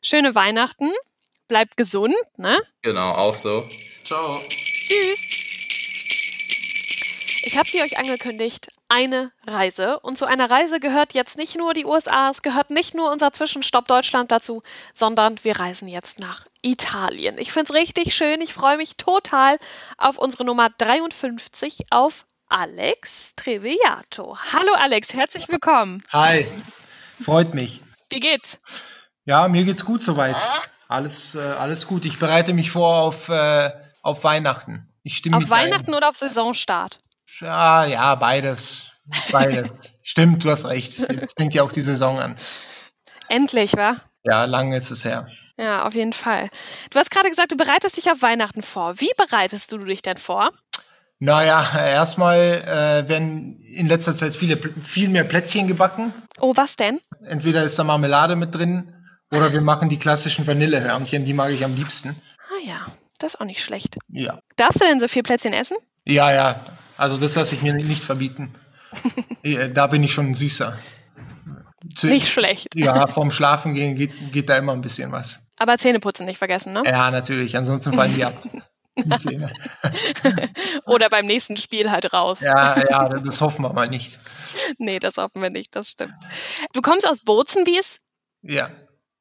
[0.02, 0.90] Schöne Weihnachten.
[1.46, 2.14] Bleibt gesund.
[2.36, 2.58] Ne?
[2.82, 3.64] Genau, auch so.
[4.04, 4.40] Ciao.
[4.92, 5.26] Tschüss.
[7.44, 9.98] Ich habe sie euch angekündigt, eine Reise.
[10.00, 13.32] Und zu einer Reise gehört jetzt nicht nur die USA, es gehört nicht nur unser
[13.32, 17.38] Zwischenstopp Deutschland dazu, sondern wir reisen jetzt nach Italien.
[17.38, 18.42] Ich finde es richtig schön.
[18.42, 19.56] Ich freue mich total
[19.96, 24.36] auf unsere Nummer 53, auf Alex Treviato.
[24.52, 26.04] Hallo Alex, herzlich willkommen.
[26.12, 26.46] Hi,
[27.24, 27.80] freut mich.
[28.10, 28.58] Wie geht's?
[29.24, 30.36] Ja, mir geht's gut soweit.
[30.86, 32.04] Alles, äh, alles gut.
[32.04, 33.70] Ich bereite mich vor auf, äh,
[34.02, 34.88] auf Weihnachten.
[35.02, 35.96] Ich stimme Auf Weihnachten ein.
[35.96, 36.98] oder auf Saisonstart?
[37.40, 38.84] Ja, ja, beides.
[39.32, 39.70] Beides.
[40.02, 40.98] Stimmt, du hast recht.
[40.98, 42.36] Jetzt fängt ja auch die Saison an.
[43.28, 43.96] Endlich, wa?
[44.24, 45.28] Ja, lange ist es her.
[45.56, 46.48] Ja, auf jeden Fall.
[46.90, 49.00] Du hast gerade gesagt, du bereitest dich auf Weihnachten vor.
[49.00, 50.50] Wie bereitest du dich denn vor?
[51.18, 56.12] Naja, erstmal äh, werden in letzter Zeit viele, viel mehr Plätzchen gebacken.
[56.40, 57.00] Oh, was denn?
[57.24, 58.92] Entweder ist da Marmelade mit drin
[59.32, 62.16] oder wir machen die klassischen Vanillehörnchen, die mag ich am liebsten.
[62.50, 62.86] Ah ja,
[63.22, 63.98] das ist auch nicht schlecht.
[64.08, 64.40] Ja.
[64.56, 65.76] Darfst du denn so viel Plätzchen essen?
[66.04, 66.64] Ja, ja.
[66.96, 68.54] Also das lasse ich mir nicht verbieten.
[69.42, 70.76] Ja, da bin ich schon Süßer.
[71.96, 72.68] Zu- Nicht schlecht.
[72.74, 75.40] Ja, vorm Schlafen gehen geht, geht da immer ein bisschen was.
[75.56, 76.82] Aber Zähneputzen nicht vergessen, ne?
[76.84, 77.56] Ja, natürlich.
[77.56, 78.34] Ansonsten fallen die ab.
[78.96, 79.50] Die Zähne.
[80.86, 82.40] Oder beim nächsten Spiel halt raus.
[82.40, 84.18] Ja, ja, das hoffen wir mal nicht.
[84.78, 86.12] Nee, das hoffen wir nicht, das stimmt.
[86.74, 88.00] Du kommst aus Bozen, wie ist
[88.42, 88.70] Ja.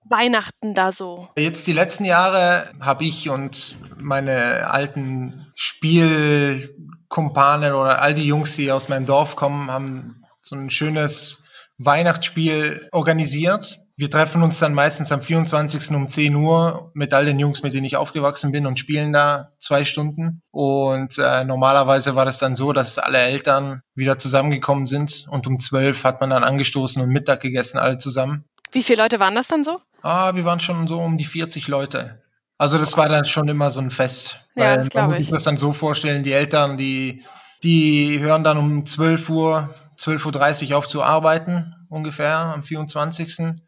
[0.04, 1.30] Weihnachten da so?
[1.38, 8.72] Jetzt die letzten Jahre habe ich und meine alten Spielkumpanen oder all die Jungs, die
[8.72, 11.44] aus meinem Dorf kommen, haben so ein schönes
[11.78, 13.80] Weihnachtsspiel organisiert.
[13.98, 15.92] Wir treffen uns dann meistens am 24.
[15.92, 19.52] um 10 Uhr mit all den Jungs, mit denen ich aufgewachsen bin und spielen da
[19.60, 20.42] zwei Stunden.
[20.50, 25.60] Und äh, normalerweise war das dann so, dass alle Eltern wieder zusammengekommen sind und um
[25.60, 28.46] 12 hat man dann angestoßen und Mittag gegessen, alle zusammen.
[28.72, 29.80] Wie viele Leute waren das dann so?
[30.02, 32.22] Ah, wir waren schon so um die 40 Leute.
[32.58, 34.40] Also das war dann schon immer so ein Fest.
[34.56, 35.26] Ja, Weil das man muss ich.
[35.26, 37.24] sich das dann so vorstellen, die Eltern, die,
[37.64, 43.62] die hören dann um 12 Uhr, 12.30 Uhr auf zu arbeiten, ungefähr am 24.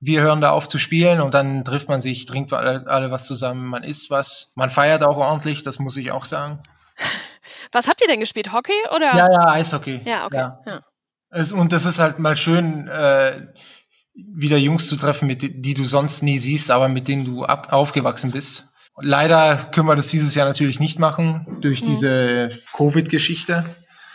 [0.00, 3.26] Wir hören da auf zu spielen und dann trifft man sich, trinkt alle, alle was
[3.26, 4.52] zusammen, man isst was.
[4.54, 6.60] Man feiert auch ordentlich, das muss ich auch sagen.
[7.72, 8.52] Was habt ihr denn gespielt?
[8.52, 9.16] Hockey oder?
[9.16, 10.00] Ja, ja, Eishockey.
[10.04, 10.36] Ja, okay.
[10.36, 10.80] Ja.
[11.30, 13.48] Es, und das ist halt mal schön, äh,
[14.16, 17.44] wieder Jungs zu treffen, mit die, die du sonst nie siehst, aber mit denen du
[17.44, 18.72] ab, aufgewachsen bist.
[18.98, 21.86] Leider können wir das dieses Jahr natürlich nicht machen durch Mhm.
[21.86, 23.64] diese Covid-Geschichte.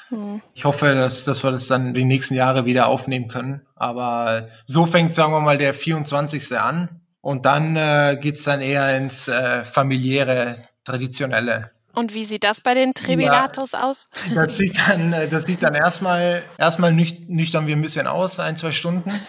[0.09, 0.41] Hm.
[0.55, 3.61] Ich hoffe, dass, dass wir das dann die nächsten Jahre wieder aufnehmen können.
[3.75, 6.57] Aber so fängt, sagen wir mal, der 24.
[6.59, 7.01] an.
[7.21, 11.71] Und dann äh, geht's dann eher ins äh, familiäre, traditionelle.
[11.93, 14.09] Und wie sieht das bei den Trevilatos aus?
[14.33, 18.39] Das sieht dann, äh, das sieht dann erstmal, erstmal nüch, nüchtern wir ein bisschen aus,
[18.39, 19.11] ein, zwei Stunden.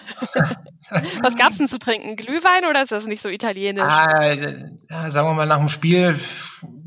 [1.23, 2.17] Was gab's denn zu trinken?
[2.17, 3.85] Glühwein oder ist das nicht so italienisch?
[3.85, 6.19] Ah, äh, ja, sagen wir mal, nach dem Spiel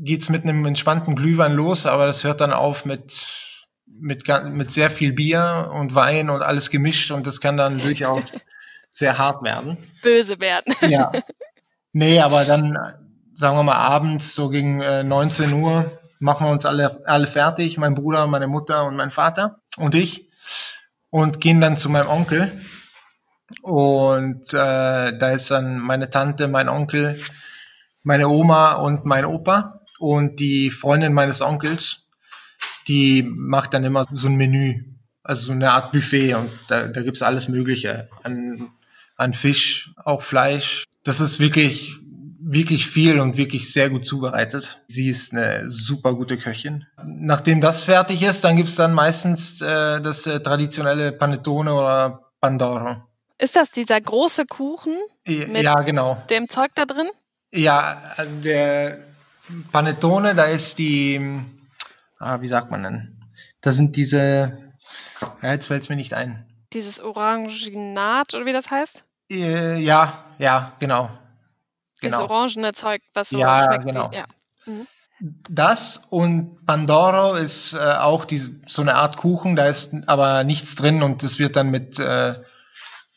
[0.00, 3.16] geht's mit einem entspannten Glühwein los, aber das hört dann auf mit,
[3.86, 8.32] mit, mit sehr viel Bier und Wein und alles gemischt und das kann dann durchaus
[8.90, 9.76] sehr hart werden.
[10.02, 10.74] Böse werden.
[10.88, 11.12] Ja.
[11.92, 12.78] Nee, aber dann,
[13.36, 17.76] sagen wir mal, abends, so gegen äh, 19 Uhr, machen wir uns alle, alle fertig,
[17.76, 20.30] mein Bruder, meine Mutter und mein Vater und ich,
[21.10, 22.60] und gehen dann zu meinem Onkel.
[23.62, 27.20] Und äh, da ist dann meine Tante, mein Onkel,
[28.02, 32.06] meine Oma und mein Opa und die Freundin meines Onkels,
[32.88, 34.84] die macht dann immer so ein Menü,
[35.22, 38.70] also so eine Art Buffet und da, da gibt's alles Mögliche an,
[39.16, 40.84] an Fisch, auch Fleisch.
[41.04, 41.94] Das ist wirklich,
[42.48, 44.80] wirklich viel und wirklich sehr gut zubereitet.
[44.86, 46.86] Sie ist eine super gute Köchin.
[47.04, 52.96] Nachdem das fertig ist, dann gibt's dann meistens äh, das äh, traditionelle Panettone oder Pandoro.
[53.38, 56.22] Ist das dieser große Kuchen, Mit- Ja, genau.
[56.30, 57.08] dem Zeug da drin?
[57.52, 58.98] Ja, also der
[59.72, 61.20] Panettone, da ist die,
[62.18, 63.24] ah, wie sagt man denn?
[63.60, 64.56] Da sind diese,
[65.42, 66.46] ja, jetzt fällt's mir nicht ein.
[66.72, 69.04] Dieses Oranginat oder wie das heißt?
[69.30, 71.10] Äh, ja, ja, genau.
[72.02, 72.30] Dieses Genau.
[72.30, 74.10] orangene Zeug, was so Ja, schmeckt genau.
[74.10, 74.16] wie.
[74.16, 74.24] Ja.
[74.66, 74.86] Mhm.
[75.48, 80.74] Das und Pandoro ist äh, auch die, so eine Art Kuchen, da ist aber nichts
[80.74, 82.34] drin und das wird dann mit, äh,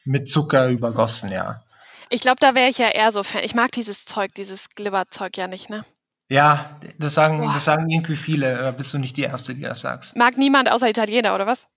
[0.05, 1.61] mit Zucker übergossen, ja.
[2.09, 3.43] Ich glaube, da wäre ich ja eher so Fan.
[3.43, 5.83] Ich mag dieses Zeug, dieses Glibberzeug ja nicht, ne?
[6.29, 7.51] Ja, das sagen, Boah.
[7.53, 10.15] das sagen irgendwie viele, da bist du nicht die Erste, die das sagst.
[10.15, 11.67] Mag niemand außer Italiener, oder was?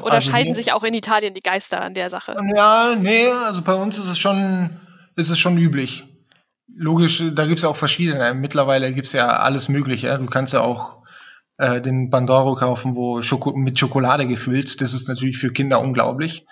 [0.00, 2.36] Oder Also scheiden hier- sich auch in Italien die Geister an der Sache?
[2.56, 4.80] Ja, nee, also bei uns ist es schon,
[5.18, 6.04] ist es schon üblich.
[6.74, 8.34] Logisch, da gibt's ja auch verschiedene.
[8.34, 10.16] Mittlerweile gibt's ja alles Mögliche.
[10.18, 11.02] Du kannst ja auch
[11.56, 14.80] äh, den Pandoro kaufen, wo Schoko mit Schokolade gefüllt.
[14.80, 16.46] Das ist natürlich für Kinder unglaublich.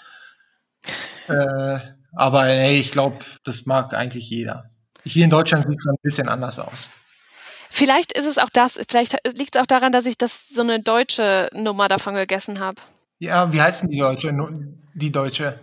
[1.28, 1.78] äh,
[2.14, 4.70] aber nee, ich glaube, das mag eigentlich jeder.
[5.04, 6.88] Hier in Deutschland sieht's dann ein bisschen anders aus.
[7.70, 10.80] Vielleicht ist es auch das, vielleicht liegt es auch daran, dass ich das so eine
[10.80, 12.80] deutsche Nummer davon gegessen habe.
[13.18, 14.34] Ja, wie heißt denn die Deutsche?
[14.94, 15.58] Die Deutsche.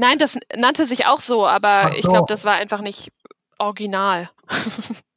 [0.00, 2.10] Nein, das nannte sich auch so, aber Ach ich so.
[2.10, 3.12] glaube, das war einfach nicht
[3.58, 4.30] original.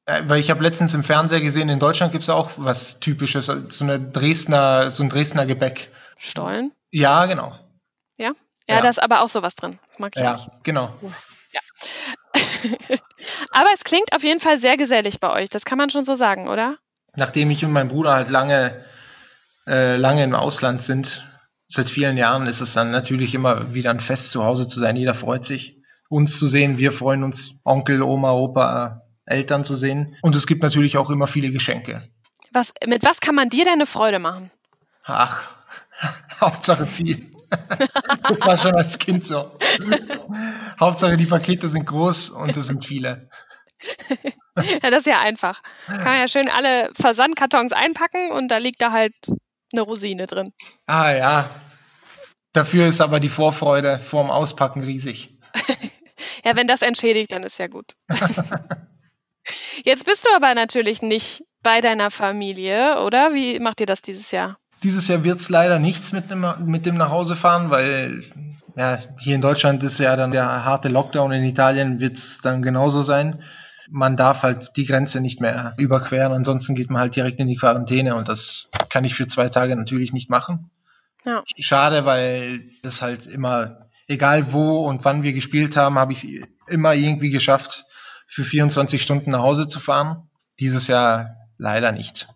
[0.06, 3.84] Äh, weil ich habe letztens im Fernseher gesehen, in Deutschland gibt's auch was Typisches, so
[3.86, 5.94] eine Dresdner, so ein Dresdner Gebäck.
[6.18, 6.74] Stollen?
[6.92, 7.58] Ja, genau.
[8.18, 8.34] Ja?
[8.68, 8.82] Ja, Ja.
[8.82, 9.80] da ist aber auch sowas drin.
[10.00, 10.50] Mag ich Ja, nicht.
[10.64, 10.94] genau.
[13.52, 15.50] Aber es klingt auf jeden Fall sehr gesellig bei euch.
[15.50, 16.76] Das kann man schon so sagen, oder?
[17.16, 18.84] Nachdem ich und mein Bruder halt lange,
[19.68, 21.24] äh, lange im Ausland sind,
[21.74, 24.96] seit vielen Jahren, ist es dann natürlich immer wieder ein Fest zu Hause zu sein.
[24.96, 26.78] Jeder freut sich, uns zu sehen.
[26.78, 30.16] Wir freuen uns, Onkel, Oma, Opa, Eltern zu sehen.
[30.22, 32.08] Und es gibt natürlich auch immer viele Geschenke.
[32.52, 34.52] Was, mit was kann man dir denn eine Freude machen?
[35.04, 35.42] Ach,
[36.42, 37.32] Hauptsache viel.
[38.28, 39.58] das war schon als Kind so.
[40.80, 43.30] Hauptsache die Pakete sind groß und es sind viele.
[44.56, 45.62] Ja, das ist ja einfach.
[45.88, 49.16] Kann man ja schön alle Versandkartons einpacken und da liegt da halt
[49.74, 50.54] eine Rosine drin.
[50.86, 51.50] Ah ja.
[52.54, 55.38] Dafür ist aber die Vorfreude vorm Auspacken riesig.
[56.46, 57.94] Ja, wenn das entschädigt, dann ist ja gut.
[59.84, 63.34] Jetzt bist du aber natürlich nicht bei deiner Familie, oder?
[63.34, 64.58] Wie macht ihr das dieses Jahr?
[64.84, 68.26] Dieses Jahr wird's leider nichts mit dem, mit dem Nachhausefahren, weil
[68.76, 73.02] ja, hier in Deutschland ist ja dann der harte Lockdown, in Italien wird's dann genauso
[73.02, 73.42] sein.
[73.96, 77.58] Man darf halt die Grenze nicht mehr überqueren, ansonsten geht man halt direkt in die
[77.58, 80.72] Quarantäne und das kann ich für zwei Tage natürlich nicht machen.
[81.26, 81.44] Ja.
[81.60, 86.48] Schade, weil das halt immer, egal wo und wann wir gespielt haben, habe ich es
[86.68, 87.86] immer irgendwie geschafft,
[88.28, 90.28] für 24 Stunden nach Hause zu fahren.
[90.60, 92.28] Dieses Jahr leider nicht.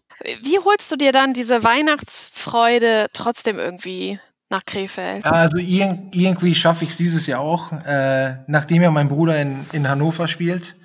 [0.43, 5.26] Wie holst du dir dann diese Weihnachtsfreude trotzdem irgendwie nach Krefeld?
[5.26, 9.65] Also ir irgendwie schaffe ich es dieses Jahr auch, äh, nachdem ja mein Bruder in,
[9.72, 10.76] in Hannover spielt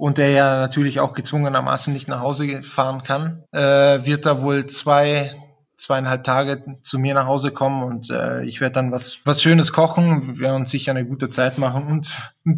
[0.00, 3.60] und der ja natürlich auch gezwungenermaßen nicht nach Hause fahren kann, äh,
[4.06, 5.34] wird er wohl zwei,
[5.76, 9.74] zweieinhalb Tage zu mir nach Hause kommen und äh, ich werde dann was, was Schönes
[9.74, 12.16] kochen, wir werden uns sicher eine gute Zeit machen und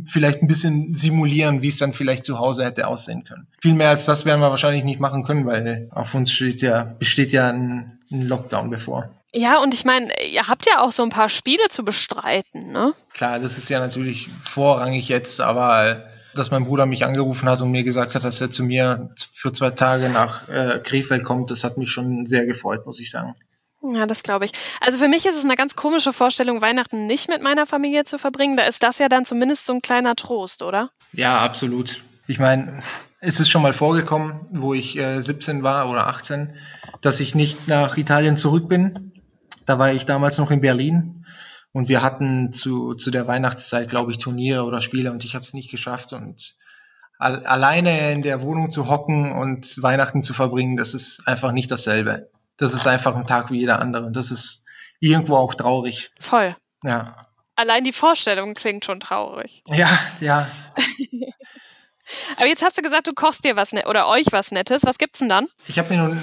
[0.09, 3.49] vielleicht ein bisschen simulieren, wie es dann vielleicht zu Hause hätte aussehen können.
[3.61, 6.95] Viel mehr als das werden wir wahrscheinlich nicht machen können, weil auf uns steht ja,
[7.01, 9.11] besteht ja ein, ein Lockdown bevor.
[9.35, 12.93] Ja, und ich meine, ihr habt ja auch so ein paar Spiele zu bestreiten, ne?
[13.15, 17.71] Klar, das ist ja natürlich vorrangig jetzt, aber dass mein Bruder mich angerufen hat und
[17.71, 21.65] mir gesagt hat, dass er zu mir für zwei Tage nach äh, Krefeld kommt, das
[21.65, 23.35] hat mich schon sehr gefreut, muss ich sagen.
[23.83, 24.53] Ja, das glaube ich.
[24.81, 28.17] Also für mich ist es eine ganz komische Vorstellung, Weihnachten nicht mit meiner Familie zu
[28.17, 28.57] verbringen.
[28.57, 30.91] Da ist das ja dann zumindest so ein kleiner Trost, oder?
[31.13, 32.03] Ja, absolut.
[32.29, 32.83] Ich meine,
[33.21, 36.55] es ist schon mal vorgekommen, wo ich äh, 17 war oder 18,
[37.01, 39.13] dass ich nicht nach Italien zurück bin.
[39.67, 41.25] Da war ich damals noch in Berlin
[41.73, 45.45] und wir hatten zu, zu der Weihnachtszeit, glaube ich, Turniere oder Spiele und ich habe
[45.45, 46.55] es nicht geschafft und
[47.19, 51.71] al alleine in der Wohnung zu hocken und Weihnachten zu verbringen, das ist einfach nicht
[51.71, 52.31] dasselbe.
[52.57, 54.07] Das ist einfach ein Tag wie jeder andere.
[54.07, 54.65] und Das ist
[55.01, 56.11] irgendwo auch traurig.
[56.21, 56.55] Voll.
[56.85, 59.63] Ja, Allein die Vorstellung klingt schon traurig.
[59.69, 60.51] ja, ja.
[62.37, 64.83] Aber jetzt hast du gesagt, du kochst dir was ne oder euch was Nettes.
[64.85, 65.49] Was gibt's denn dann?
[65.67, 66.23] Ich habe mir nun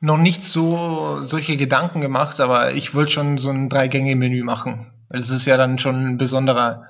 [0.00, 4.92] noch nicht so solche Gedanken gemacht, aber ich wollte schon so ein Drei-Gänge-Menü machen.
[5.08, 6.84] Weil es ist ja dann schon ein besonderer,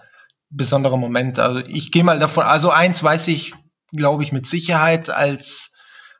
[0.51, 1.39] besonderer Moment.
[1.39, 3.55] Also ich gehe mal davon, also eins weiß ich,
[3.93, 5.75] glaube ich, mit Sicherheit als,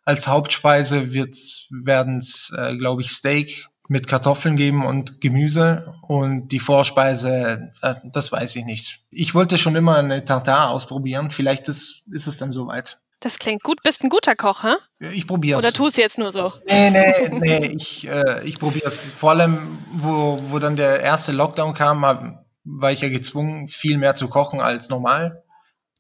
[0.05, 1.37] als Hauptspeise wird
[1.71, 7.95] werden es, äh, glaube ich, Steak mit Kartoffeln geben und Gemüse und die Vorspeise, äh,
[8.05, 9.05] das weiß ich nicht.
[9.11, 11.31] Ich wollte schon immer eine Tartare ausprobieren.
[11.31, 13.01] Vielleicht ist, ist es dann soweit.
[13.21, 13.83] Das klingt gut.
[13.83, 14.75] Bist ein guter Koch, hä?
[15.13, 16.53] Ich probiere Oder tust jetzt nur so?
[16.67, 19.05] Nee, nee, nee, ich, äh, ich probiere es.
[19.05, 23.99] Vor allem, wo, wo dann der erste Lockdown kam, hab, war ich ja gezwungen, viel
[23.99, 25.45] mehr zu kochen als normal.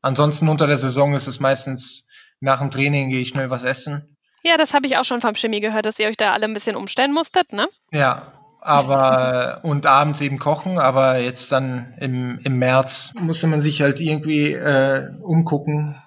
[0.00, 2.06] Ansonsten unter der Saison ist es meistens
[2.40, 4.16] nach dem Training gehe ich schnell was essen.
[4.42, 6.54] Ja, das habe ich auch schon vom Schimmi gehört, dass ihr euch da alle ein
[6.54, 7.68] bisschen umstellen musstet, ne?
[7.92, 13.82] Ja, aber und abends eben kochen, aber jetzt dann im, im März musste man sich
[13.82, 16.02] halt irgendwie äh, umgucken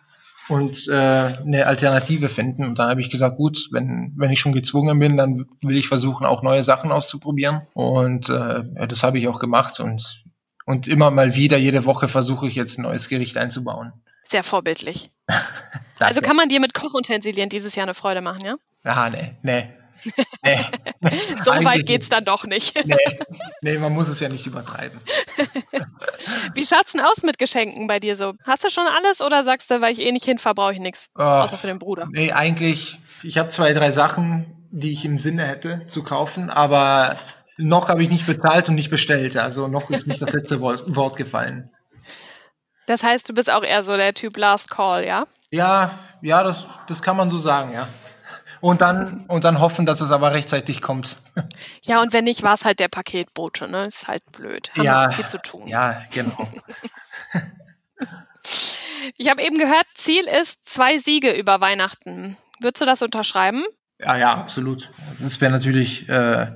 [0.49, 2.65] und äh, eine Alternative finden.
[2.65, 5.88] Und dann habe ich gesagt, gut, wenn, wenn ich schon gezwungen bin, dann will ich
[5.88, 7.62] versuchen, auch neue Sachen auszuprobieren.
[7.73, 10.23] Und äh, ja, das habe ich auch gemacht und,
[10.65, 13.93] und immer mal wieder, jede Woche versuche ich jetzt ein neues Gericht einzubauen.
[14.23, 15.10] Sehr vorbildlich.
[15.99, 18.56] also kann man dir mit Kochutensilien dieses Jahr eine Freude machen, ja?
[18.84, 19.69] Ah, nee, nee.
[20.44, 20.60] Nee.
[21.44, 22.86] so weit geht's dann doch nicht.
[22.86, 22.96] nee.
[23.62, 25.00] nee, man muss es ja nicht übertreiben.
[26.54, 28.34] Wie schaut's denn aus mit Geschenken bei dir so?
[28.44, 31.10] Hast du schon alles oder sagst du, weil ich eh nicht hinfahre, brauche ich nichts?
[31.16, 32.08] Oh, außer für den Bruder.
[32.12, 37.18] Nee, eigentlich, ich habe zwei, drei Sachen, die ich im Sinne hätte zu kaufen, aber
[37.58, 39.38] noch habe ich nicht bezahlt und nicht bestellt.
[39.38, 41.70] Also noch ist nicht das letzte Wort gefallen.
[42.86, 45.24] Das heißt, du bist auch eher so der Typ Last Call, ja?
[45.52, 47.88] Ja, ja, das, das kann man so sagen, ja
[48.63, 51.17] und dann, und dann hoffen, dass es aber rechtzeitig kommt.
[51.86, 53.88] Ja, und wenn nicht, war es halt der Paketbote, ne?
[53.88, 54.71] Ist halt blöd.
[54.78, 55.67] Haben ja, viel zu tun.
[55.67, 56.47] Ja, genau.
[59.17, 62.38] ich habe eben gehört, Ziel ist zwei Siege über Weihnachten.
[62.62, 63.65] Würdest du das unterschreiben?
[63.99, 64.89] Ja, ja, absolut.
[65.19, 66.47] Das wäre natürlich äh,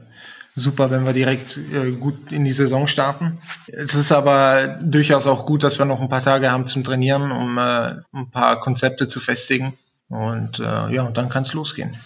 [0.56, 3.40] super, wenn wir direkt äh, gut in die Saison starten.
[3.68, 7.32] Es ist aber durchaus auch gut, dass wir noch ein paar Tage haben zum Trainieren,
[7.34, 9.78] um äh, ein paar Konzepte zu festigen.
[10.10, 12.00] Und äh, ja, und dann kann es losgehen.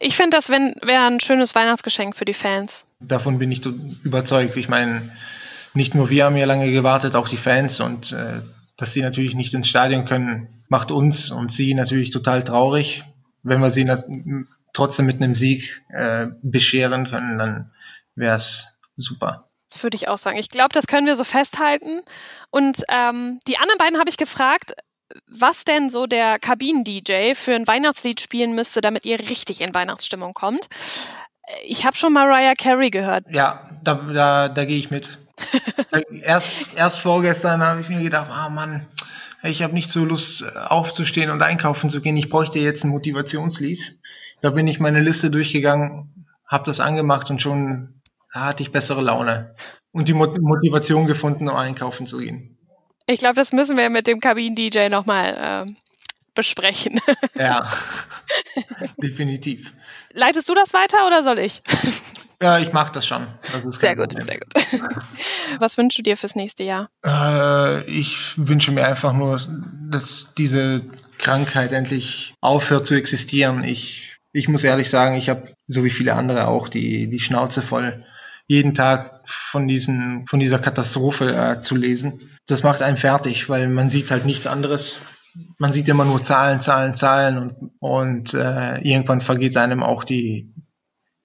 [0.00, 2.96] Ich finde, das wäre ein schönes Weihnachtsgeschenk für die Fans.
[3.00, 4.56] Davon bin ich überzeugt.
[4.56, 5.10] Ich meine,
[5.74, 7.80] nicht nur wir haben hier lange gewartet, auch die Fans.
[7.80, 8.42] Und äh,
[8.76, 13.04] dass sie natürlich nicht ins Stadion können, macht uns und sie natürlich total traurig.
[13.42, 13.90] Wenn wir sie
[14.72, 17.70] trotzdem mit einem Sieg äh, bescheren können, dann
[18.14, 19.48] wäre es super.
[19.70, 20.38] Das würde ich auch sagen.
[20.38, 22.02] Ich glaube, das können wir so festhalten.
[22.50, 24.74] Und ähm, die anderen beiden habe ich gefragt,
[25.28, 30.34] was denn so der Kabinen-DJ für ein Weihnachtslied spielen müsste, damit ihr richtig in Weihnachtsstimmung
[30.34, 30.68] kommt.
[31.64, 33.24] Ich habe schon Mariah Carey gehört.
[33.30, 35.18] Ja, da, da, da gehe ich mit.
[36.22, 38.86] erst, erst vorgestern habe ich mir gedacht, ah oh Mann,
[39.42, 42.16] ich habe nicht so Lust aufzustehen und einkaufen zu gehen.
[42.16, 43.98] Ich bräuchte jetzt ein Motivationslied.
[44.40, 48.00] Da bin ich meine Liste durchgegangen, habe das angemacht und schon
[48.32, 49.54] hatte ich bessere Laune
[49.92, 52.55] und die Motivation gefunden, um einkaufen zu gehen.
[53.06, 55.72] Ich glaube, das müssen wir mit dem Kabinen-DJ nochmal äh,
[56.34, 57.00] besprechen.
[57.34, 57.70] Ja,
[58.96, 59.72] definitiv.
[60.12, 61.60] Leitest du das weiter oder soll ich?
[62.42, 63.26] Ja, ich mache das schon.
[63.50, 64.26] Das sehr gut, Problem.
[64.26, 65.02] sehr gut.
[65.58, 66.90] Was wünschst du dir fürs nächste Jahr?
[67.02, 69.40] Äh, ich wünsche mir einfach nur,
[69.90, 70.82] dass diese
[71.16, 73.64] Krankheit endlich aufhört zu existieren.
[73.64, 77.62] Ich, ich muss ehrlich sagen, ich habe, so wie viele andere auch, die, die Schnauze
[77.62, 78.04] voll
[78.46, 82.30] jeden Tag von, diesen, von dieser Katastrophe äh, zu lesen.
[82.46, 84.98] Das macht einen fertig, weil man sieht halt nichts anderes.
[85.58, 90.52] Man sieht immer nur Zahlen, Zahlen, Zahlen und, und äh, irgendwann vergeht einem auch die,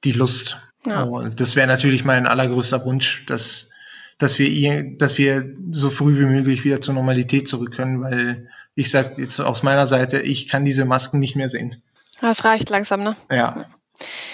[0.04, 0.58] die Lust.
[0.86, 1.04] Ja.
[1.04, 3.70] Und das wäre natürlich mein allergrößter Wunsch, dass,
[4.18, 8.90] dass, wir, dass wir so früh wie möglich wieder zur Normalität zurück können, weil ich
[8.90, 11.84] sage jetzt aus meiner Seite, ich kann diese Masken nicht mehr sehen.
[12.20, 13.16] Das reicht langsam, ne?
[13.30, 13.68] Ja.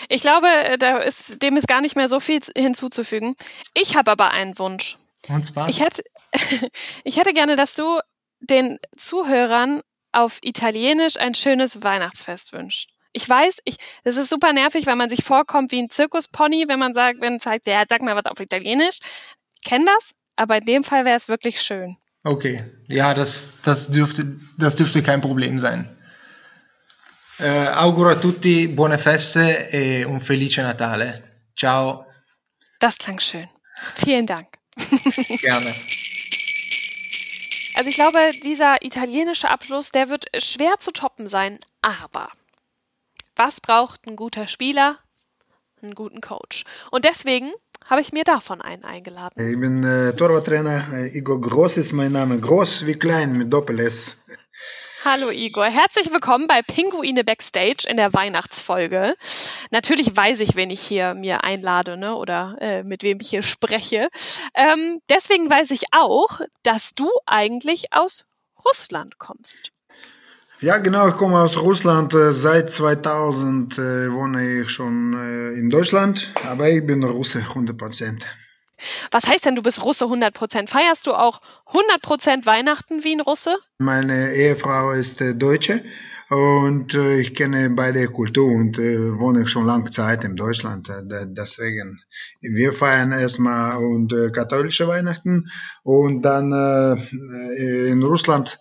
[0.09, 3.35] Ich glaube, äh, da ist, dem ist gar nicht mehr so viel hinzuzufügen.
[3.73, 4.97] Ich habe aber einen Wunsch.
[5.29, 5.69] Und zwar?
[5.69, 6.03] Ich hätte,
[7.03, 7.99] ich hätte gerne, dass du
[8.39, 12.89] den Zuhörern auf Italienisch ein schönes Weihnachtsfest wünscht.
[13.13, 16.79] Ich weiß, ich, das ist super nervig, weil man sich vorkommt wie ein Zirkuspony, wenn
[16.79, 18.99] man sagt, wenn zeigt, der sag mal was auf Italienisch.
[19.55, 21.97] Ich kenne das, aber in dem Fall wäre es wirklich schön.
[22.23, 25.96] Okay, ja, das, das, dürfte, das dürfte kein Problem sein.
[27.39, 31.49] Eh, auguro a tutti buone feste e un felice Natale.
[31.55, 32.05] Ciao.
[32.79, 33.47] Das klang schön.
[33.95, 34.47] Vielen Dank.
[35.41, 35.73] Gerne.
[37.75, 41.59] Also ich glaube, dieser italienische Abschluss, der wird schwer zu toppen sein.
[41.83, 42.29] Aber
[43.35, 44.97] was braucht ein guter Spieler?
[45.83, 46.63] Einen guten Coach.
[46.89, 47.51] Und deswegen
[47.87, 49.39] habe ich mir davon einen eingeladen.
[49.39, 50.91] Ich bin äh, Torwarttrainer.
[50.91, 52.39] Äh, Igor Groß ist mein Name.
[52.39, 54.17] Groß wie klein mit Doppel-S.
[55.05, 59.15] Hallo Igor, herzlich willkommen bei Pinguine Backstage in der Weihnachtsfolge.
[59.69, 63.43] Natürlich weiß ich, wen ich hier mir einlade ne, oder äh, mit wem ich hier
[63.43, 64.09] spreche.
[64.55, 68.25] Ähm, deswegen weiß ich auch, dass du eigentlich aus
[68.65, 69.71] Russland kommst.
[70.61, 72.15] Ja, genau, ich komme aus Russland.
[72.15, 77.77] Äh, seit 2000 äh, wohne ich schon äh, in Deutschland, aber ich bin Russe, 100
[77.77, 78.25] Prozent.
[79.11, 80.67] Was heißt denn, du bist Russe 100%?
[80.67, 83.55] Feierst du auch 100% Weihnachten wie ein Russe?
[83.79, 85.83] Meine Ehefrau ist äh, Deutsche
[86.29, 90.89] und äh, ich kenne beide Kulturen und äh, wohne schon lange Zeit in Deutschland.
[91.09, 91.99] Deswegen,
[92.41, 95.49] wir feiern erstmal und katholische Weihnachten
[95.83, 96.51] und dann
[97.57, 98.59] in Russland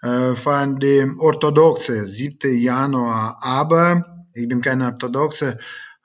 [0.00, 2.56] feiern die orthodoxe 7.
[2.56, 3.38] Januar.
[3.42, 5.58] Aber ich bin keine orthodoxe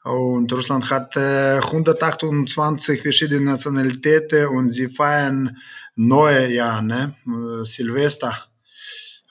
[0.05, 5.57] Und Russland hat äh, 128 verschiedene Nationalitäten und sie feiern
[5.95, 7.15] neue Jahr, ne?
[7.25, 8.37] Äh, Silvester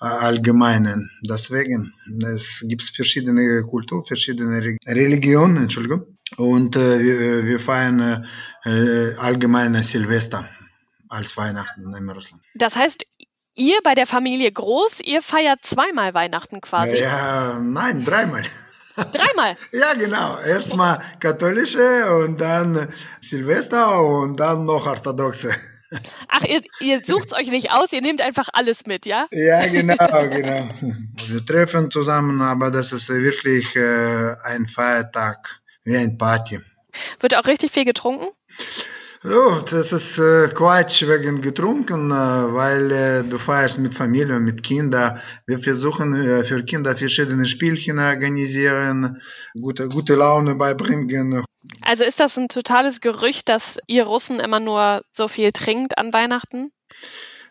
[0.00, 1.12] äh, allgemeinen.
[1.22, 1.94] Deswegen,
[2.34, 6.18] es gibt verschiedene Kulturen, verschiedene Re Religionen, Entschuldigung.
[6.38, 8.26] Und äh, wir, wir feiern
[8.64, 10.48] äh, allgemeine Silvester
[11.08, 12.42] als Weihnachten in Russland.
[12.56, 13.06] Das heißt,
[13.54, 16.98] ihr bei der Familie Groß, ihr feiert zweimal Weihnachten quasi?
[16.98, 18.42] Ja, nein, dreimal.
[18.96, 19.54] Dreimal?
[19.72, 20.38] ja, genau.
[20.40, 25.50] Erstmal katholische und dann Silvester und dann noch orthodoxe.
[26.28, 29.26] Ach, ihr, ihr sucht es euch nicht aus, ihr nehmt einfach alles mit, ja?
[29.30, 29.96] Ja, genau,
[30.28, 30.70] genau.
[31.26, 36.60] Wir treffen zusammen, aber das ist wirklich äh, ein Feiertag, wie ein Party.
[37.20, 38.28] Wird auch richtig viel getrunken?
[39.26, 44.62] Ja, das ist äh, Quatsch wegen getrunken, äh, weil äh, du feierst mit Familie, mit
[44.62, 45.18] Kindern.
[45.46, 49.22] Wir versuchen äh, für Kinder verschiedene Spielchen organisieren,
[49.58, 51.42] gute, gute Laune beibringen.
[51.80, 56.12] Also ist das ein totales Gerücht, dass ihr Russen immer nur so viel trinkt an
[56.12, 56.70] Weihnachten?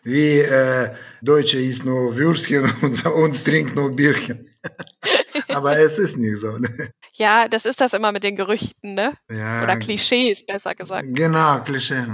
[0.04, 4.48] Wie äh, Deutsche isst nur Würstchen und, und trinkt nur Bierchen.
[5.48, 6.56] Aber es ist nicht so.
[6.56, 6.92] Ne?
[7.16, 9.12] Ja, das ist das immer mit den Gerüchten, ne?
[9.30, 11.06] Ja, Oder Klischees, besser gesagt.
[11.08, 12.04] Genau, Klischee.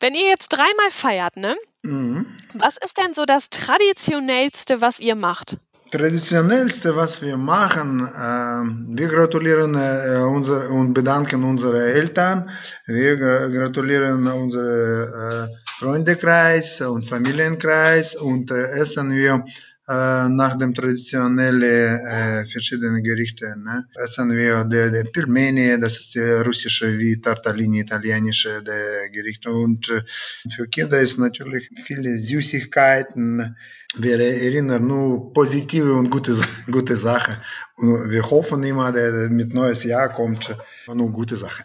[0.00, 1.56] Wenn ihr jetzt dreimal feiert, ne?
[1.82, 2.26] Mhm.
[2.54, 5.58] Was ist denn so das Traditionellste, was ihr macht?
[5.92, 12.48] Traditionellste, was wir machen, äh, wir gratulieren äh, unser, und bedanken unsere Eltern,
[12.86, 19.44] wir gra gratulieren unsere äh, Freundekreis und Familienkreis und äh, essen wir
[20.28, 23.64] nach dem traditionellen verschiedenen Gerichten.
[23.64, 23.84] Ne?
[24.02, 29.50] Essen wir die, die Pilmeni, das ist die russische wie Tartalini, italienische die Gerichte.
[29.50, 29.86] Und
[30.54, 33.56] für Kinder ist natürlich viele Süßigkeiten.
[33.96, 36.34] Wir erinnern nur positive und gute,
[36.70, 37.36] gute Sachen.
[37.76, 40.54] Und wir hoffen immer, dass mit neues Jahr kommt
[40.86, 41.64] nur gute Sachen.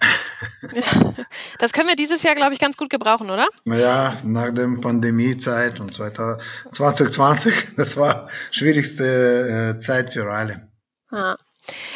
[1.59, 3.47] Das können wir dieses Jahr, glaube ich, ganz gut gebrauchen, oder?
[3.65, 10.67] Ja, nach der Pandemiezeit und 2020, das war schwierigste äh, Zeit für alle.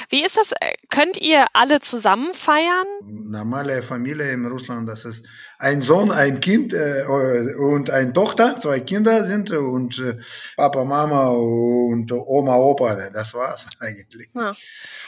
[0.10, 0.54] Wie ist das?
[0.90, 2.88] Könnt ihr alle zusammen feiern?
[3.04, 5.26] Normale Familie in Russland, das ist
[5.62, 10.18] ein Sohn, ein Kind äh, und eine Tochter, zwei Kinder sind und äh,
[10.58, 14.30] Papa, Mama und Oma, Opa, das war's eigentlich.
[14.34, 14.56] Ja.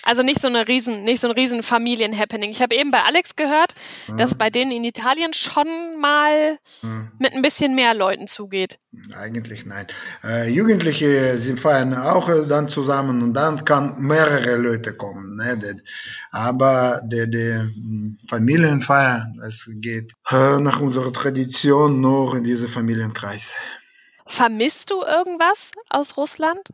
[0.04, 2.52] Also nicht so eine riesen, nicht so ein riesen Familienhappening.
[2.52, 3.74] Ich habe eben bei Alex gehört,
[4.08, 4.18] Mhm.
[4.18, 5.68] dass bei denen in Italien schon
[6.00, 7.12] mal Mhm.
[7.20, 8.80] mit ein bisschen mehr Leuten zugeht.
[9.18, 9.88] Eigentlich nein.
[10.24, 15.38] Äh, Jugendliche, sie feiern auch äh, dann zusammen und dann kann mehrere Leute kommen.
[15.38, 15.58] Ne?
[16.34, 23.52] Aber die, die mh, Familienfeier, es geht äh, nach unserer Tradition nur in diesen Familienkreis.
[24.26, 26.70] Vermisst du irgendwas aus Russland?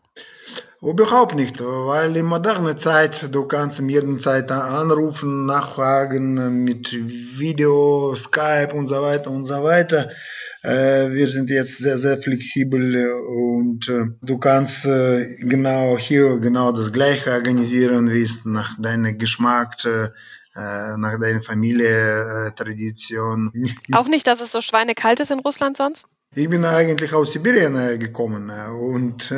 [0.82, 8.16] Überhaupt nicht, weil in moderner Zeit, du kannst in jeder Zeit anrufen, nachfragen mit Video,
[8.16, 10.10] Skype und so weiter und so weiter.
[10.62, 16.72] Äh, wir sind jetzt sehr, sehr flexibel äh, und äh, du kannst genau hier genau
[16.72, 19.78] das Gleiche organisieren, wie es nach deinem Geschmack,
[20.56, 23.52] nach deiner Familie, Tradition.
[23.94, 26.06] Auch nicht, dass es so schweinekalt ist in Russland sonst?
[26.36, 29.32] Ich bin eigentlich aus Sibirien gekommen und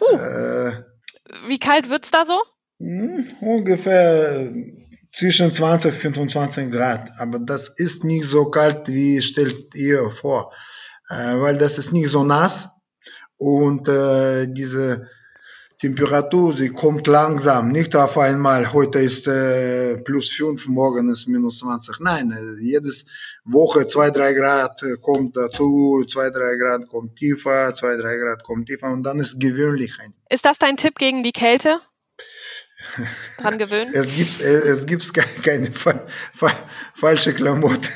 [0.00, 0.16] Huh.
[0.16, 0.82] äh,
[1.46, 2.40] Wie kalt wird's da so?
[2.80, 4.52] Hm, Ungefähr
[5.14, 7.10] zwischen 20 und 25 Grad.
[7.18, 10.52] Aber das ist nicht so kalt, wie stellt ihr vor.
[11.08, 12.68] Äh, weil das ist nicht so nass
[13.36, 15.08] und äh, diese
[15.78, 18.72] Temperatur, sie kommt langsam, nicht auf einmal.
[18.72, 22.00] Heute ist äh, plus 5, morgen ist minus 20.
[22.00, 23.06] Nein, äh, jedes
[23.44, 28.42] Woche 2, 3 Grad äh, kommt dazu, 2, 3 Grad kommt tiefer, 2, 3 Grad
[28.44, 29.92] kommt tiefer und dann ist gewöhnlich.
[30.30, 31.80] Ist das dein Tipp gegen die Kälte?
[33.38, 33.92] Dran gewöhnen?
[33.94, 36.50] Es gibt, es gibt ke- keine fa fa
[36.94, 37.88] falsche Klamotten.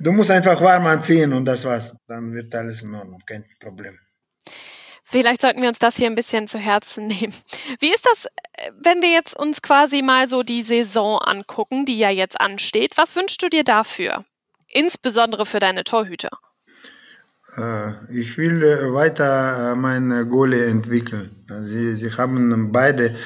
[0.00, 1.94] Du musst einfach warm anziehen und das war's.
[2.06, 3.98] Dann wird alles in Ordnung, kein Problem.
[5.04, 7.32] Vielleicht sollten wir uns das hier ein bisschen zu Herzen nehmen.
[7.80, 8.28] Wie ist das,
[8.78, 12.96] wenn wir jetzt uns quasi mal so die Saison angucken, die ja jetzt ansteht?
[12.96, 14.24] Was wünschst du dir dafür?
[14.66, 16.28] Insbesondere für deine Torhüter.
[17.58, 21.30] Äh, Ich will äh, weiter äh, meine Goalie entwickeln.
[21.62, 23.16] Sie, sie haben beide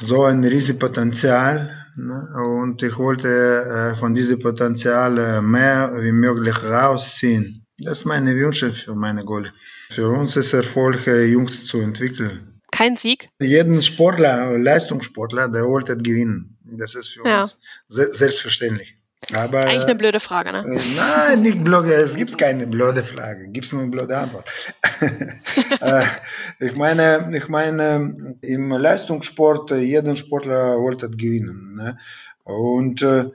[0.00, 1.70] so ein riesiges Potenzial.
[1.96, 2.28] Ne?
[2.60, 7.66] Und ich wollte von diesem Potenzial mehr wie möglich rausziehen.
[7.78, 9.52] Das ist meine Wünsche für meine Goalie.
[9.90, 12.60] Für uns ist Erfolg, Jungs zu entwickeln.
[12.70, 13.26] Kein Sieg?
[13.40, 16.56] Jeden Sportler, Leistungssportler, der wollte gewinnen.
[16.64, 17.42] Das ist für Ja.
[17.42, 18.96] uns se selbstverständlich.
[19.32, 20.64] Aber, Eigentlich eine blöde Frage, ne?
[20.66, 24.46] äh, nein, nicht blöde, es gibt keine blöde Frage, gibt es nur eine blöde Antwort.
[25.80, 26.04] Äh,
[26.60, 31.74] ich meine, ich meine, im Leistungssport, äh, jeden Sportler wollte gewinnen.
[31.76, 31.98] Ne?
[32.44, 33.30] Und äh,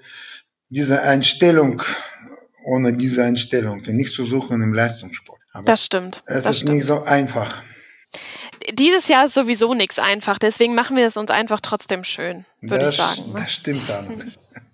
[0.70, 1.82] diese Einstellung,
[2.64, 5.40] ohne diese Einstellung, nicht zu suchen im Leistungssport.
[5.52, 6.22] Aber Das stimmt.
[6.26, 6.78] es Das ist stimmt.
[6.78, 7.64] nicht so einfach.
[8.72, 12.90] Dieses Jahr ist sowieso nichts einfach, deswegen machen wir es uns einfach trotzdem schön, würde
[12.90, 13.34] ich sagen.
[13.34, 13.42] Ne?
[13.42, 14.10] das stimmt auch.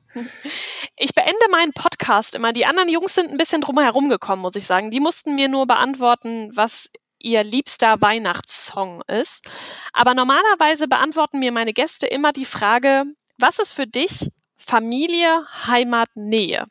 [0.95, 2.53] Ich beende meinen Podcast immer.
[2.53, 4.91] Die anderen Jungs sind ein bisschen drum herum gekommen, muss ich sagen.
[4.91, 6.89] Die mussten mir nur beantworten, was
[7.19, 9.49] ihr liebster Weihnachtssong ist.
[9.93, 13.03] Aber normalerweise beantworten mir meine Gäste immer die Frage,
[13.39, 16.65] was ist für dich Familie, Heimat, Nähe?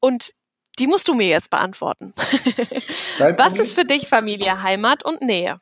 [0.00, 0.30] Und
[0.78, 2.14] die musst du mir jetzt beantworten.
[3.36, 5.60] Was ist für dich Familie, Heimat und Nähe?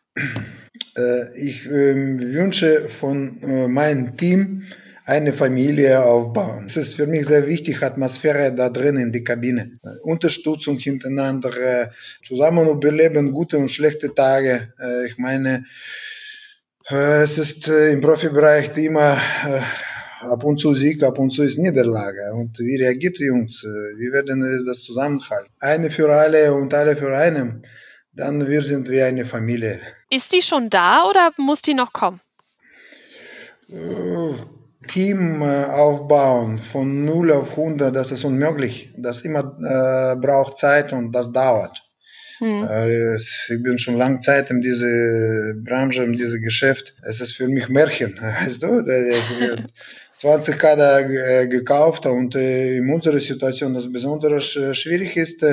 [0.96, 4.66] Äh, Ich ähm, wünsche von äh, meinem Team
[5.08, 6.66] eine Familie aufbauen.
[6.66, 9.78] Es ist für mich sehr wichtig, Atmosphäre da drin in die Kabine.
[10.02, 11.92] Unterstützung hintereinander,
[12.26, 14.74] zusammen überleben gute und schlechte Tage.
[14.78, 15.64] Äh, Ich meine,
[16.90, 19.18] äh, es ist äh, im Profibereich immer
[20.20, 22.34] ab und zu Sieg, ab und zu ist Niederlage.
[22.34, 23.64] Und wie reagiert die Jungs?
[23.64, 25.50] Wie werden wir das zusammenhalten?
[25.58, 27.66] Eine für alle und alle für einen.
[28.12, 29.80] Dann wir sind wie eine Familie.
[30.10, 32.20] Ist die schon da oder muss die noch kommen?
[34.88, 38.90] Team äh, aufbauen von 0 auf 100, das ist unmöglich.
[38.96, 41.84] Das immer äh, braucht Zeit und das dauert.
[42.38, 42.68] Hm.
[42.68, 46.94] Äh, ich bin schon lange Zeit in diese Branche, in diesem Geschäft.
[47.02, 48.82] Es ist für mich Märchen, weißt du?
[48.86, 49.62] Da- da-
[50.16, 55.44] 20 Kader äh, gekauft und in unserer Situation das besonders schwierig ist,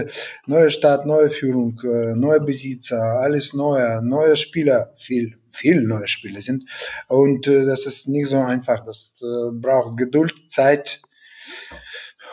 [0.47, 1.79] neue Stadt, neue Führung,
[2.15, 6.69] neue Besitzer, alles neue, neue Spieler, viel, viel neue Spieler sind
[7.07, 8.85] und äh, das ist nicht so einfach.
[8.85, 11.01] Das äh, braucht Geduld, Zeit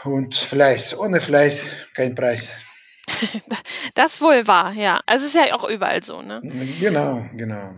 [0.05, 0.99] und Fleiß.
[0.99, 1.63] Ohne Fleiß
[1.95, 2.49] kein Preis.
[3.95, 5.01] Das wohl wahr, ja.
[5.05, 6.41] Also es ist ja auch überall so, ne?
[6.81, 7.75] Genau, genau.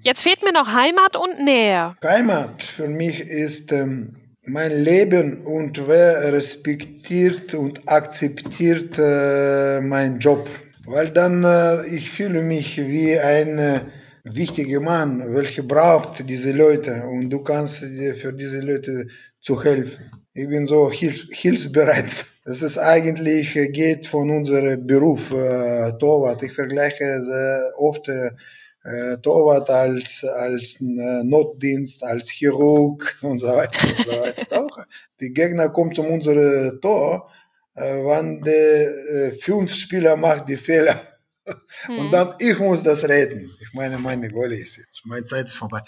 [0.00, 1.94] Jetzt fehlt mir noch Heimat und Nähe.
[2.02, 10.48] Heimat für mich ist ähm, mein Leben und wer respektiert und akzeptiert äh, meinen Job.
[10.84, 13.92] Weil dann äh, ich fühle mich wie ein
[14.24, 19.08] wichtiger Mann, welcher braucht diese Leute und du kannst dir für diese Leute
[19.40, 20.10] zu helfen.
[20.34, 22.06] Ich bin so hilf hilfsbereit.
[22.44, 26.42] Das ist eigentlich äh, geht von unserem Beruf äh, Torwart.
[26.42, 28.32] Ich vergleiche sehr oft äh,
[29.22, 33.86] Torwart als, als äh, Notdienst, als Chirurg und so weiter.
[33.86, 34.60] Und so weiter.
[34.60, 34.76] Auch
[35.20, 37.30] die Gegner kommen zu unserem Tor,
[37.76, 41.11] äh, wenn der äh, fünf Spieler macht die Fehler.
[41.86, 41.98] Hm.
[41.98, 43.50] Und dann ich muss das retten.
[43.60, 45.02] Ich meine, meine Goalie ist jetzt.
[45.04, 45.82] Meine Zeit ist vorbei.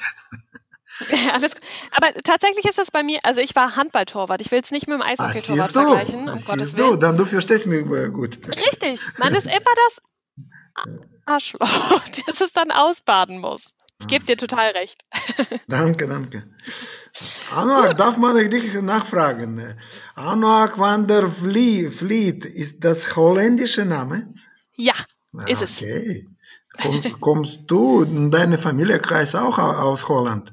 [1.32, 1.62] Alles gut.
[1.92, 4.40] Aber tatsächlich ist das bei mir, also ich war Handballtorwart.
[4.40, 7.16] Ich will es nicht mit dem Ah, Eishockeytorwart du, vergleichen, um siehst Gottes du, dann
[7.16, 8.38] du verstehst mich gut.
[8.48, 10.86] Richtig, man ist immer das
[11.26, 13.74] Arschloch, das es dann ausbaden muss.
[14.00, 15.04] Ich gebe dir total recht.
[15.68, 16.48] Danke, danke.
[17.54, 19.78] Anuak, darf man dich nachfragen?
[20.16, 24.34] Anuak van der Vlie- Vliet, ist das holländische Name?
[24.76, 24.94] Ja,
[25.48, 25.82] ist es.
[25.82, 26.26] Okay.
[26.80, 30.52] Kommst, kommst du und deine Familienkreis auch au- aus Holland?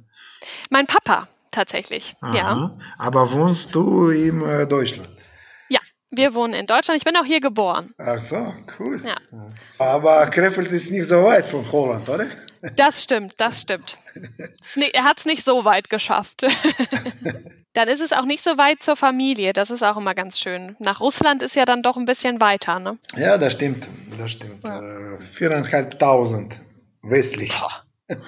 [0.69, 2.13] Mein Papa tatsächlich.
[2.21, 2.51] Ja.
[2.51, 2.77] Aha.
[2.97, 5.09] Aber wohnst du in äh, Deutschland?
[6.12, 6.97] Ja, wir wohnen in Deutschland.
[6.97, 7.93] Ich bin auch hier geboren.
[7.97, 9.01] Ach so, cool.
[9.05, 9.16] Ja.
[9.78, 12.28] Aber Krefeld ist nicht so weit von Holland, oder?
[12.76, 13.97] Das stimmt, das stimmt.
[14.93, 16.43] Er hat es nicht so weit geschafft.
[17.74, 19.53] dann ist es auch nicht so weit zur Familie.
[19.53, 20.76] Das ist auch immer ganz schön.
[20.80, 22.99] Nach Russland ist ja dann doch ein bisschen weiter, ne?
[23.16, 23.88] Ja, das stimmt.
[24.16, 24.64] Das stimmt.
[24.64, 26.59] Äh, Viereinhalbtausend
[27.01, 27.53] westlich.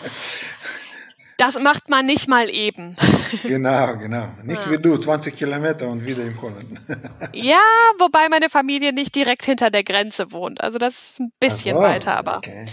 [1.38, 2.96] Das macht man nicht mal eben.
[3.42, 4.28] Genau, genau.
[4.44, 4.72] Nicht Ja.
[4.72, 6.80] wie du, 20 Kilometer und wieder in Holland.
[7.34, 7.58] Ja,
[7.98, 10.62] wobei meine Familie nicht direkt hinter der Grenze wohnt.
[10.62, 12.66] Also das ist ein bisschen so, weiter, aber Okay.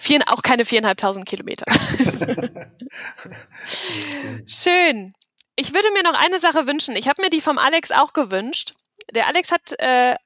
[0.00, 1.64] vier, auch keine viereinhalbtausend Kilometer.
[4.46, 5.14] Schön.
[5.56, 6.96] Ich würde mir noch eine Sache wünschen.
[6.96, 8.74] Ich habe mir die vom Alex auch gewünscht.
[9.14, 10.16] Der Alex hat äh,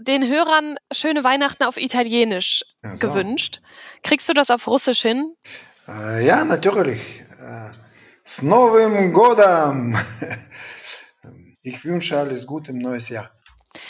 [0.00, 2.64] den Hörern schöne Weihnachten auf Italienisch
[2.94, 2.98] so.
[3.08, 3.60] gewünscht.
[4.02, 5.34] Kriegst du das auf Russisch hin?
[5.88, 7.00] Äh, ja, natürlich.
[8.24, 9.98] S Novim Godam!
[11.62, 13.30] Ich wünsche alles Gute im neues Jahr.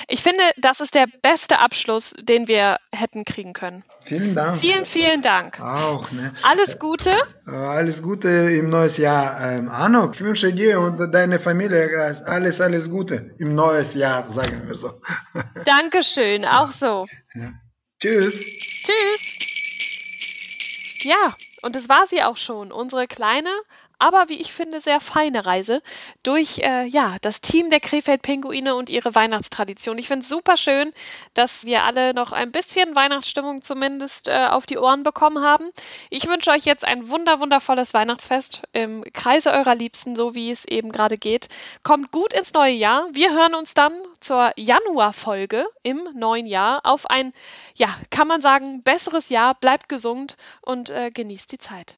[0.08, 3.84] Ich finde, das ist der beste Abschluss, den wir hätten kriegen können.
[4.04, 4.58] Vielen Dank.
[4.58, 5.60] Vielen, vielen Dank.
[5.60, 6.34] Auch, ne?
[6.42, 7.10] Alles Gute.
[7.46, 9.40] Äh, Alles Gute im neues Jahr.
[9.40, 14.62] Ähm, Anno, ich wünsche dir und deiner Familie alles, alles Gute im neues Jahr, sagen
[14.66, 15.00] wir so.
[15.64, 16.44] Dankeschön.
[16.44, 17.06] Auch so.
[18.00, 18.44] Tschüss.
[18.84, 19.32] Tschüss.
[21.04, 23.50] Ja, und das war sie auch schon, unsere kleine,
[23.98, 25.82] aber wie ich finde, sehr feine Reise
[26.22, 29.98] durch äh, ja, das Team der Krefeld-Pinguine und ihre Weihnachtstradition.
[29.98, 30.92] Ich finde es super schön,
[31.34, 35.70] dass wir alle noch ein bisschen Weihnachtsstimmung zumindest äh, auf die Ohren bekommen haben.
[36.10, 40.64] Ich wünsche euch jetzt ein wunder, wundervolles Weihnachtsfest im Kreise eurer Liebsten, so wie es
[40.64, 41.48] eben gerade geht.
[41.82, 43.08] Kommt gut ins neue Jahr.
[43.12, 47.32] Wir hören uns dann zur Januarfolge im neuen Jahr auf ein,
[47.74, 49.54] ja, kann man sagen, besseres Jahr.
[49.54, 51.86] Bleibt gesund und äh, genießt die Zeit.